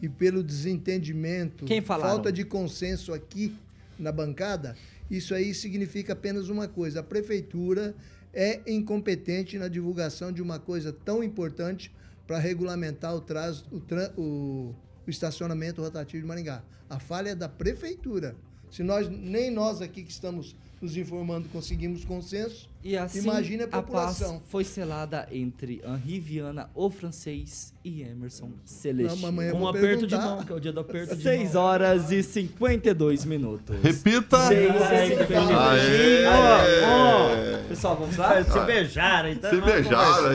[0.00, 3.56] e pelo desentendimento, falta de consenso aqui
[3.98, 4.76] na bancada,
[5.10, 7.92] isso aí significa apenas uma coisa: a prefeitura
[8.32, 11.90] é incompetente na divulgação de uma coisa tão importante
[12.24, 13.82] para regulamentar o, traz, o,
[14.16, 14.74] o-
[15.04, 16.62] o estacionamento rotativo de Maringá.
[16.88, 18.36] A falha é da prefeitura.
[18.72, 23.68] Se nós nem nós aqui que estamos nos informando conseguimos consenso, E assim, imagine a
[23.68, 24.42] paz população.
[24.48, 29.14] foi selada entre Henri Viana, o francês, e Emerson Celestino.
[29.14, 31.62] Não, mamãe, um aperto de mão, que é o dia do aperto de 6 mão.
[31.62, 33.76] horas e 52 minutos.
[33.82, 34.38] Repita.
[34.48, 35.50] Seis e Ai, que 52.
[35.56, 36.26] Aê!
[36.26, 37.68] Ó, ó.
[37.68, 38.42] Pessoal, vamos lá?
[38.44, 39.50] Se beijaram, então.
[39.50, 40.32] Se beijaram.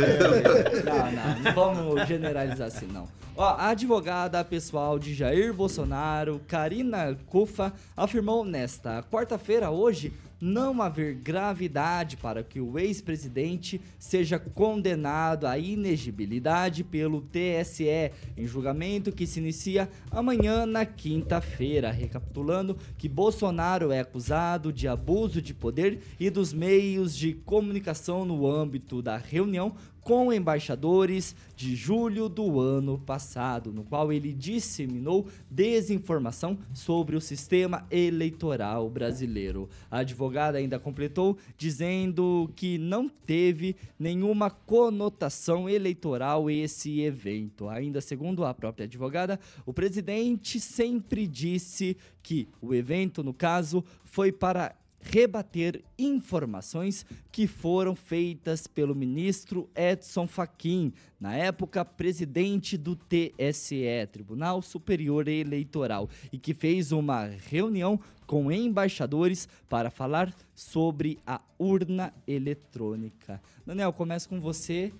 [0.86, 3.08] Não, não, não vamos generalizar assim, não.
[3.36, 11.16] Ó, a advogada pessoal de Jair Bolsonaro, Karina Kufa, afirmou nesta quarta-feira, hoje, não haver
[11.16, 19.40] gravidade para que o ex-presidente seja condenado à inegibilidade pelo TSE, em julgamento que se
[19.40, 21.92] inicia amanhã na quinta-feira.
[21.92, 28.48] Recapitulando que Bolsonaro é acusado de abuso de poder e dos meios de comunicação no
[28.48, 29.76] âmbito da reunião
[30.08, 37.86] com embaixadores de julho do ano passado, no qual ele disseminou desinformação sobre o sistema
[37.92, 39.70] eleitoral brasileiro.
[39.92, 47.68] A advogada ainda completou dizendo que não teve nenhuma conotação eleitoral esse evento.
[47.68, 54.32] Ainda segundo a própria advogada, o presidente sempre disse que o evento, no caso, foi
[54.32, 54.74] para
[55.10, 64.62] rebater informações que foram feitas pelo ministro Edson Fachin, na época presidente do TSE, Tribunal
[64.62, 73.42] Superior Eleitoral, e que fez uma reunião com embaixadores para falar sobre a urna eletrônica.
[73.66, 74.92] Daniel, começo com você.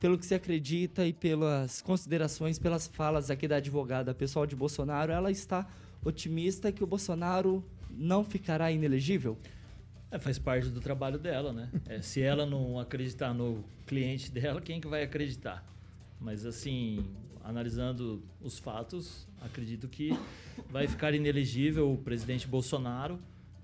[0.00, 5.12] Pelo que você acredita e pelas considerações, pelas falas aqui da advogada pessoal de Bolsonaro,
[5.12, 5.68] ela está
[6.04, 7.62] otimista que o Bolsonaro
[7.96, 9.38] não ficará inelegível?
[10.10, 11.70] É, faz parte do trabalho dela, né?
[11.86, 15.64] É, se ela não acreditar no cliente dela, quem que vai acreditar?
[16.20, 17.04] Mas assim,
[17.42, 20.10] analisando os fatos, acredito que
[20.70, 23.18] vai ficar inelegível o presidente Bolsonaro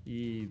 [0.05, 0.49] e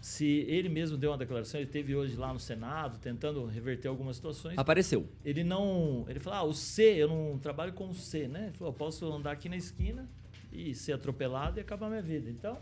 [0.00, 4.14] se ele mesmo deu uma declaração, ele teve hoje lá no Senado tentando reverter algumas
[4.14, 4.56] situações.
[4.56, 5.08] Apareceu.
[5.24, 8.56] Ele não, ele falou: "Ah, o C, eu não trabalho com o C, né?" Ele
[8.56, 10.08] falou: "Eu posso andar aqui na esquina
[10.52, 12.30] e ser atropelado e acabar minha vida".
[12.30, 12.56] Então,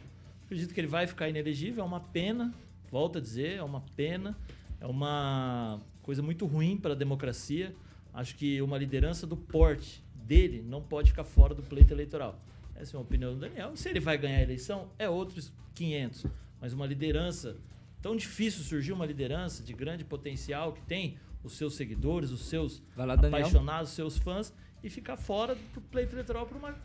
[0.54, 2.54] acredito que ele vai ficar inelegível, é uma pena,
[2.90, 4.38] volto a dizer, é uma pena,
[4.80, 7.74] é uma coisa muito ruim para a democracia.
[8.12, 12.40] Acho que uma liderança do porte dele não pode ficar fora do pleito eleitoral.
[12.76, 13.76] Essa é uma opinião do Daniel.
[13.76, 16.26] Se ele vai ganhar a eleição, é outros 500.
[16.60, 17.56] Mas uma liderança,
[18.00, 22.80] tão difícil surgir uma liderança de grande potencial que tem os seus seguidores, os seus
[22.96, 26.76] lá, apaixonados, os seus fãs, e ficar fora do pleito eleitoral por uma,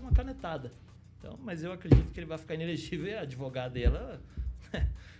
[0.00, 0.72] uma canetada.
[1.18, 4.20] Então, mas eu acredito que ele vai ficar inelegível e a advogada dela,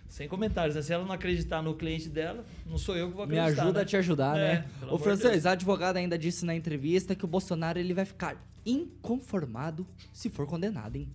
[0.07, 0.75] sem comentários.
[0.75, 0.81] né?
[0.81, 3.63] Se ela não acreditar no cliente dela, não sou eu que vou Me acreditar.
[3.63, 3.83] ajuda né?
[3.83, 4.65] a te ajudar, É, né?
[4.89, 5.45] O francês, Deus.
[5.45, 10.45] a advogada ainda disse na entrevista que o Bolsonaro ele vai ficar inconformado se for
[10.47, 11.07] condenado, hein?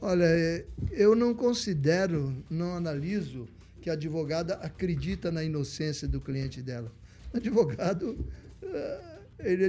[0.00, 3.48] Olha, é, eu não considero, não analiso
[3.82, 6.90] que a advogada acredita na inocência do cliente dela.
[7.32, 8.26] O advogado,
[8.62, 9.00] eh,
[9.40, 9.64] ele,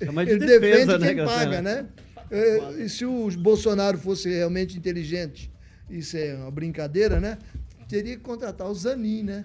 [0.00, 1.86] É de ele defesa, defende né, quem paga, né?
[2.30, 5.50] Eh, E se o Bolsonaro fosse realmente inteligente,
[5.88, 7.38] isso é uma brincadeira, né?
[7.88, 9.44] Teria que contratar o Zanin, né?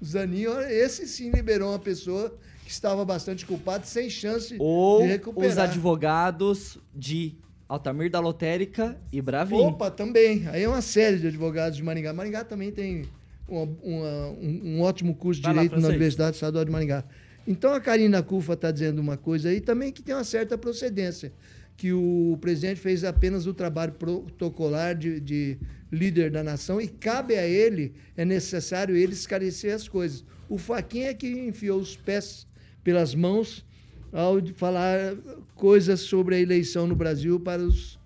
[0.00, 5.02] O Zanin, olha, esse sim liberou uma pessoa que estava bastante culpada, sem chance Ou
[5.02, 5.50] de recuperar.
[5.50, 7.34] os advogados de
[7.68, 9.62] Altamir da Lotérica e Bravinho.
[9.68, 10.46] Opa, também.
[10.48, 12.12] Aí é uma série de advogados de Maringá.
[12.12, 13.04] Maringá também tem
[13.48, 15.90] uma- uma- um, um ótimo curso de Vai lá, Direito na francês.
[15.96, 17.04] Universidade Estadual de Maringá.
[17.46, 21.32] Então a Karina Cufa está dizendo uma coisa aí também que tem uma certa procedência.
[21.76, 25.58] Que o presidente fez apenas o trabalho protocolar de, de
[25.90, 30.24] líder da nação e cabe a ele, é necessário ele esclarecer as coisas.
[30.48, 32.46] O Faquinha é que enfiou os pés
[32.82, 33.64] pelas mãos
[34.12, 35.16] ao falar
[35.54, 37.98] coisas sobre a eleição no Brasil para os,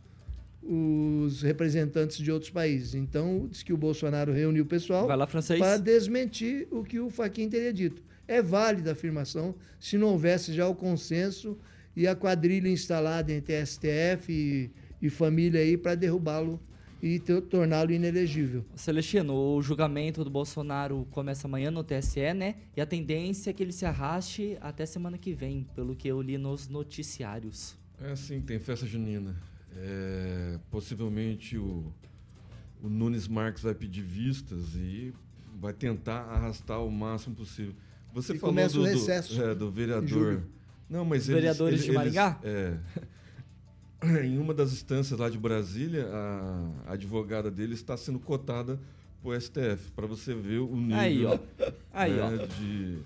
[0.63, 2.95] os representantes de outros países.
[2.95, 7.49] Então, diz que o Bolsonaro reuniu o pessoal lá, para desmentir o que o Faquin
[7.49, 8.03] teria dito.
[8.29, 11.57] É válida a afirmação se não houvesse já o consenso
[11.97, 14.71] e a quadrilha instalada entre STF e,
[15.01, 16.61] e família aí para derrubá-lo
[17.03, 18.65] e torná-lo inelegível.
[18.75, 22.57] Celestino, o julgamento do Bolsonaro começa amanhã no TSE, né?
[22.77, 26.21] E a tendência é que ele se arraste até semana que vem, pelo que eu
[26.21, 27.77] li nos noticiários.
[28.03, 29.35] É assim, tem festa junina.
[29.79, 31.85] É, possivelmente o,
[32.83, 35.13] o Nunes Marques vai pedir vistas e
[35.61, 37.75] vai tentar arrastar o máximo possível.
[38.15, 38.85] Você E falou começa do, o
[39.37, 40.43] do- é, do vereador.
[40.89, 42.41] Não, mas Vereadores eles, de eles- Maringá?
[42.45, 42.77] é,
[44.25, 46.07] em uma das instâncias lá de Brasília,
[46.87, 48.79] a, advogada dele está sendo cotada
[49.23, 50.97] pro STF, para você ver o nível.
[50.99, 51.39] Aí, ó.
[51.93, 52.47] Aí, né, ó.
[52.47, 52.99] de-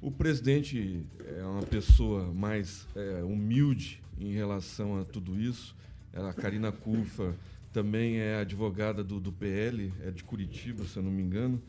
[0.00, 1.04] o presidente
[1.36, 5.74] é uma pessoa mais é, humilde em relação a tudo isso.
[6.14, 7.34] A Karina Cufa
[7.72, 11.60] também é advogada do, do PL, é de Curitiba, se eu não me engano.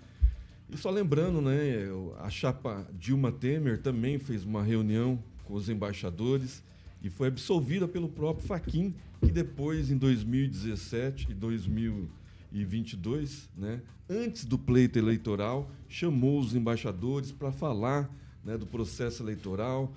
[0.72, 1.88] E só lembrando, né,
[2.20, 6.64] a chapa Dilma Temer também fez uma reunião com os embaixadores
[7.02, 14.60] e foi absolvida pelo próprio Faquin, que depois, em 2017 e 2022, né, antes do
[14.60, 18.08] pleito eleitoral, chamou os embaixadores para falar
[18.46, 19.92] né, do processo eleitoral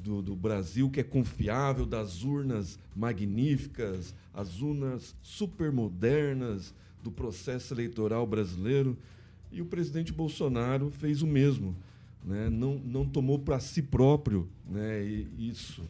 [0.00, 8.24] do, do Brasil, que é confiável, das urnas magníficas, as urnas supermodernas do processo eleitoral
[8.24, 8.96] brasileiro.
[9.50, 11.74] E o presidente Bolsonaro fez o mesmo.
[12.24, 12.48] Né?
[12.50, 15.02] Não, não tomou para si próprio né,
[15.38, 15.82] isso.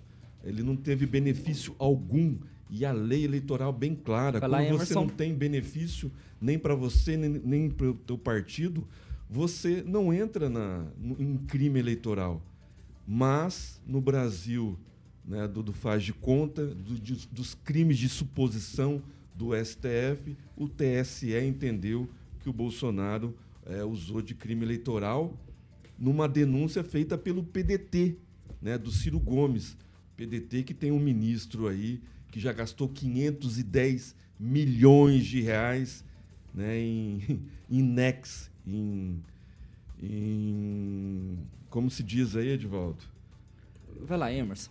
[0.45, 2.37] Ele não teve benefício algum.
[2.71, 4.39] E a lei eleitoral bem clara.
[4.39, 6.11] Vai Quando você não tem benefício
[6.41, 8.87] nem para você, nem, nem para o teu partido,
[9.29, 10.87] você não entra na,
[11.19, 12.41] em crime eleitoral.
[13.07, 14.79] Mas no Brasil,
[15.25, 19.03] né, do, do faz de conta, do- de- dos crimes de suposição
[19.35, 22.09] do STF, o TSE entendeu
[22.41, 23.35] que o Bolsonaro
[23.67, 25.35] eh, usou de crime eleitoral
[26.01, 28.17] numa denúncia feita pelo PDT,
[28.63, 29.77] né, do Ciro Gomes.
[30.17, 36.05] PDT que tem um ministro aí que já gastou 510 milhões de reais
[36.55, 39.23] né, em, em NEX, em,
[40.03, 41.39] em.
[41.69, 43.05] Como se diz aí, Edvaldo?
[44.07, 44.71] Vai lá, Emerson.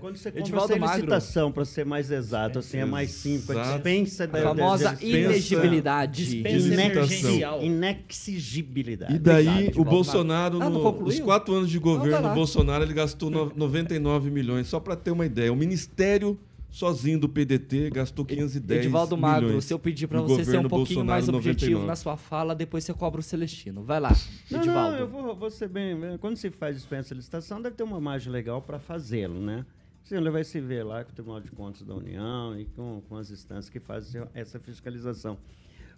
[0.00, 0.96] Quando você compra sem Magro.
[0.96, 3.50] licitação, para ser mais exato, assim, é mais simples.
[3.58, 6.24] A dispensa A da famosa da- inexigibilidade.
[6.24, 7.62] Dispensa emergencial.
[7.62, 9.14] Inexigibilidade.
[9.14, 12.34] E daí o Bolsonaro, Ah, no- nos quatro anos de vai governo lá.
[12.34, 14.66] Bolsonaro, ele gastou no- 99 milhões.
[14.68, 16.38] Só para ter uma ideia, o Ministério
[16.70, 19.64] sozinho do PDT gastou 510 Edivaldo Magro, milhões.
[19.64, 21.86] se eu pedir No você ser um pouquinho Bolsonaro, mais objetivo 99.
[21.86, 23.82] na sua fala, depois você cobra o Celestino.
[23.82, 24.12] Vai lá,
[24.50, 24.92] Não, Edivaldo.
[24.92, 25.96] não, eu vou, vou ser bem.
[26.20, 29.64] Quando se faz dispensa de licitação, deve ter uma margem legal para fazê-lo, né?
[30.04, 33.02] Sim, ele vai se ver lá com o Tribunal de Contas da União e com,
[33.08, 35.36] com as instâncias que fazem essa fiscalização.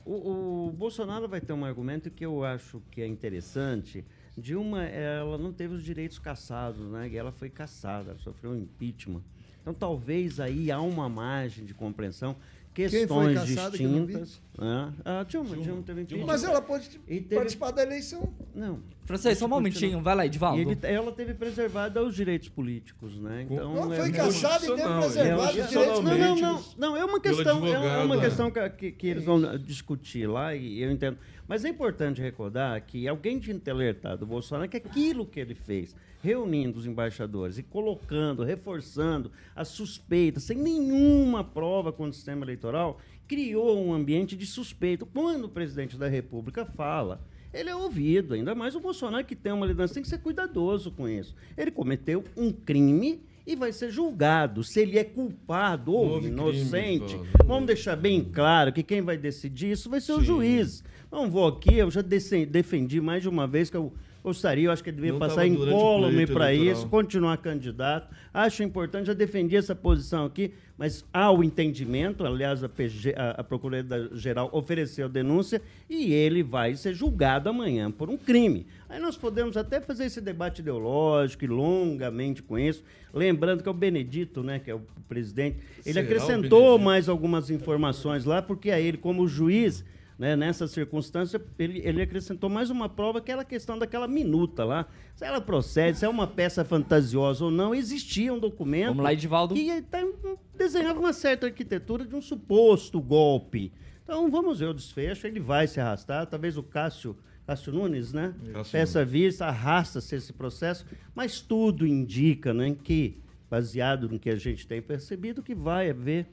[0.05, 4.05] O, o Bolsonaro vai ter um argumento que eu acho que é interessante.
[4.37, 7.09] Dilma, ela não teve os direitos cassados, né?
[7.09, 9.23] E ela foi caçada, ela sofreu um impeachment.
[9.63, 12.35] Então, talvez aí há uma margem de compreensão,
[12.73, 14.41] questões distintas.
[14.57, 14.93] né?
[15.05, 16.27] A Dilma, Dilma teve impeachment.
[16.27, 18.33] Mas ela pode E teve- participar da eleição.
[18.55, 18.79] Não.
[19.05, 20.01] Francês, só um momentinho.
[20.01, 20.61] Vai lá, E Edivaldo.
[20.61, 23.43] ele- ela teve preservado os direitos políticos, né?
[23.51, 26.65] Então, Não, é foi caçada e teve preservado é, os não, direitos não, não, não,
[26.79, 28.23] não, é uma questão, é advogado, uma né?
[28.23, 31.19] questão que, que- que eles vão discutir lá e eu entendo.
[31.51, 35.41] Mas é importante recordar que alguém tinha que ter alertado o Bolsonaro que aquilo que
[35.41, 42.13] ele fez, reunindo os embaixadores e colocando, reforçando as suspeitas, sem nenhuma prova com o
[42.13, 45.05] sistema eleitoral, criou um ambiente de suspeito.
[45.05, 47.21] Quando o presidente da República fala,
[47.53, 50.93] ele é ouvido, ainda mais o Bolsonaro que tem uma liderança, tem que ser cuidadoso
[50.93, 51.35] com isso.
[51.57, 56.41] Ele cometeu um crime e vai ser julgado se ele é culpado ou Houve crime,
[56.41, 57.15] inocente.
[57.17, 57.29] Paulo.
[57.45, 60.27] Vamos deixar bem claro que quem vai decidir isso vai ser o Sim.
[60.27, 60.85] juiz.
[61.11, 63.93] Não vou aqui, eu já defendi mais de uma vez que o
[64.23, 68.15] gostaria, eu acho que ele devia Não passar incólume para isso, continuar candidato.
[68.33, 73.31] Acho importante, já defendi essa posição aqui, mas há o entendimento, aliás, a, PG, a,
[73.41, 78.67] a Procuradoria-Geral ofereceu denúncia e ele vai ser julgado amanhã por um crime.
[78.89, 83.73] Aí nós podemos até fazer esse debate ideológico e longamente com isso, lembrando que é
[83.73, 88.71] o Benedito, né, que é o presidente, ele Será acrescentou mais algumas informações lá, porque
[88.71, 89.85] a ele, como juiz,
[90.21, 94.67] né, nessa circunstância, ele, ele acrescentou mais uma prova, que era a questão daquela minuta
[94.67, 94.87] lá.
[95.17, 98.89] Se ela procede, se é uma peça fantasiosa ou não, existia um documento.
[98.89, 99.55] Vamos lá, Edivaldo.
[99.55, 100.07] Que tá-
[100.55, 103.73] desenhava uma certa arquitetura de um suposto golpe.
[104.05, 107.17] Então vamos ver o desfecho, ele vai se arrastar, talvez o Cássio.
[107.47, 108.35] Cássio Nunes, né?
[108.53, 114.37] Cássio Peça vista, arrasta-se esse processo, mas tudo indica né, que, baseado no que a
[114.37, 116.27] gente tem percebido, que vai haver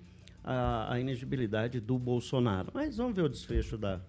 [0.49, 2.69] a, a inegibilidade do Bolsonaro.
[2.73, 3.99] Mas vamos ver o desfecho da,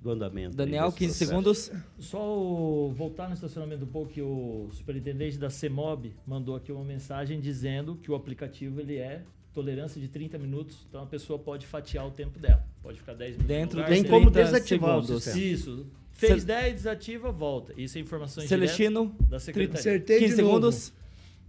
[0.00, 0.56] do andamento.
[0.56, 1.28] Daniel, desse 15 processo.
[1.64, 1.72] segundos.
[1.98, 6.84] Só o- voltar no estacionamento um pouco que o superintendente da CEMOB mandou aqui uma
[6.84, 11.66] mensagem dizendo que o aplicativo ele é tolerância de 30 minutos, então a pessoa pode
[11.66, 12.62] fatiar o tempo dela.
[12.82, 13.48] Pode ficar 10 minutos.
[13.48, 15.24] Dentro lugar, Tem como 30 desativar o segundos.
[15.24, 15.46] sistema.
[15.46, 15.86] Isso.
[16.12, 17.72] Fez Cel- 10, desativa, volta.
[17.76, 19.80] Isso é informações Celestino, da secretaria.
[19.80, 20.54] Acertei 15 de novo.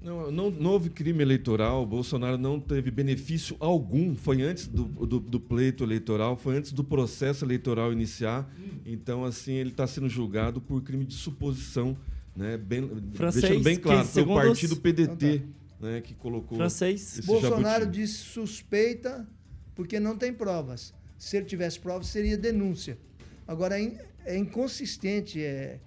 [0.08, 4.86] Não, não, não houve crime eleitoral, o Bolsonaro não teve benefício algum, foi antes do,
[4.86, 8.50] do, do pleito eleitoral, foi antes do processo eleitoral iniciar.
[8.86, 11.98] Então, assim, ele está sendo julgado por crime de suposição,
[12.34, 12.56] né?
[12.56, 15.42] Bem, Francês, deixando bem claro, 15 foi o partido PDT
[15.82, 17.20] né, que colocou Francês.
[17.20, 18.00] esse Bolsonaro jabuti.
[18.00, 19.28] disse suspeita
[19.76, 20.94] porque não tem provas.
[21.18, 22.98] Se ele tivesse provas, seria denúncia.
[23.46, 25.80] Agora, é é inconsistente, é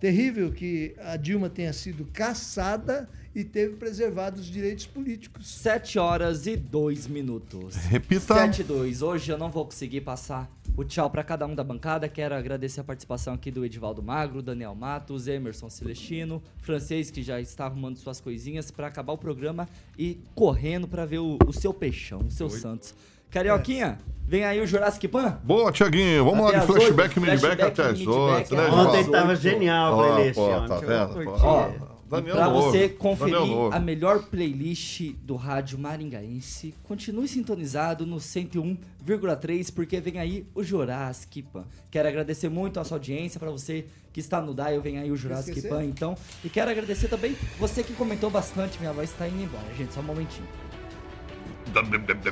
[0.00, 5.46] terrível que a Dilma tenha sido caçada e teve preservado os direitos políticos.
[5.46, 7.76] 7 horas e 2 minutos.
[7.76, 8.34] Repita.
[8.34, 9.02] 7 e 2.
[9.02, 12.08] Hoje eu não vou conseguir passar o tchau para cada um da bancada.
[12.08, 17.40] Quero agradecer a participação aqui do Edivaldo Magro, Daniel Matos, Emerson Celestino, Francês, que já
[17.40, 21.74] está arrumando suas coisinhas para acabar o programa e correndo para ver o, o seu
[21.74, 22.94] peixão, o seu Santos.
[23.30, 25.38] Carioquinha, vem aí o Jurassic Pan.
[25.42, 26.24] Boa, Tiaguinho.
[26.24, 28.88] Vamos Até lá de flashback e flashback até as outras, né, às João?
[28.88, 30.36] Ontem tava genial a playlist.
[30.68, 31.24] tá vendo?
[31.24, 31.44] curti.
[31.44, 31.70] Ó,
[32.08, 33.36] Daniel Pra você conferir
[33.70, 41.42] a melhor playlist do rádio maringaense, continue sintonizado no 101,3 porque vem aí o Jurassic
[41.42, 41.64] Pan.
[41.90, 45.16] Quero agradecer muito a sua audiência, pra você que está no Dial, vem aí o
[45.16, 45.68] Jurassic?
[45.68, 46.16] Pan, então.
[46.42, 50.00] E quero agradecer também você que comentou bastante, minha voz está indo embora, gente, só
[50.00, 50.48] um momentinho.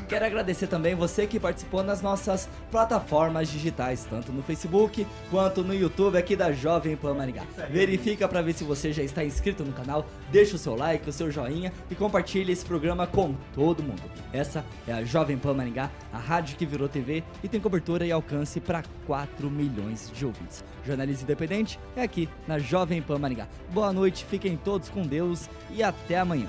[0.09, 5.75] Quero agradecer também você que participou nas nossas plataformas digitais, tanto no Facebook quanto no
[5.75, 7.45] YouTube aqui da Jovem Pan Maringá.
[7.71, 11.13] Verifica para ver se você já está inscrito no canal, deixa o seu like, o
[11.13, 14.03] seu joinha e compartilhe esse programa com todo mundo.
[14.33, 18.13] Essa é a Jovem Pan Maringá, a rádio que virou TV e tem cobertura e
[18.13, 20.65] alcance para 4 milhões de ouvintes.
[20.85, 23.49] Jornalismo independente é aqui na Jovem Pan Maringá.
[23.73, 26.49] Boa noite, fiquem todos com Deus e até amanhã.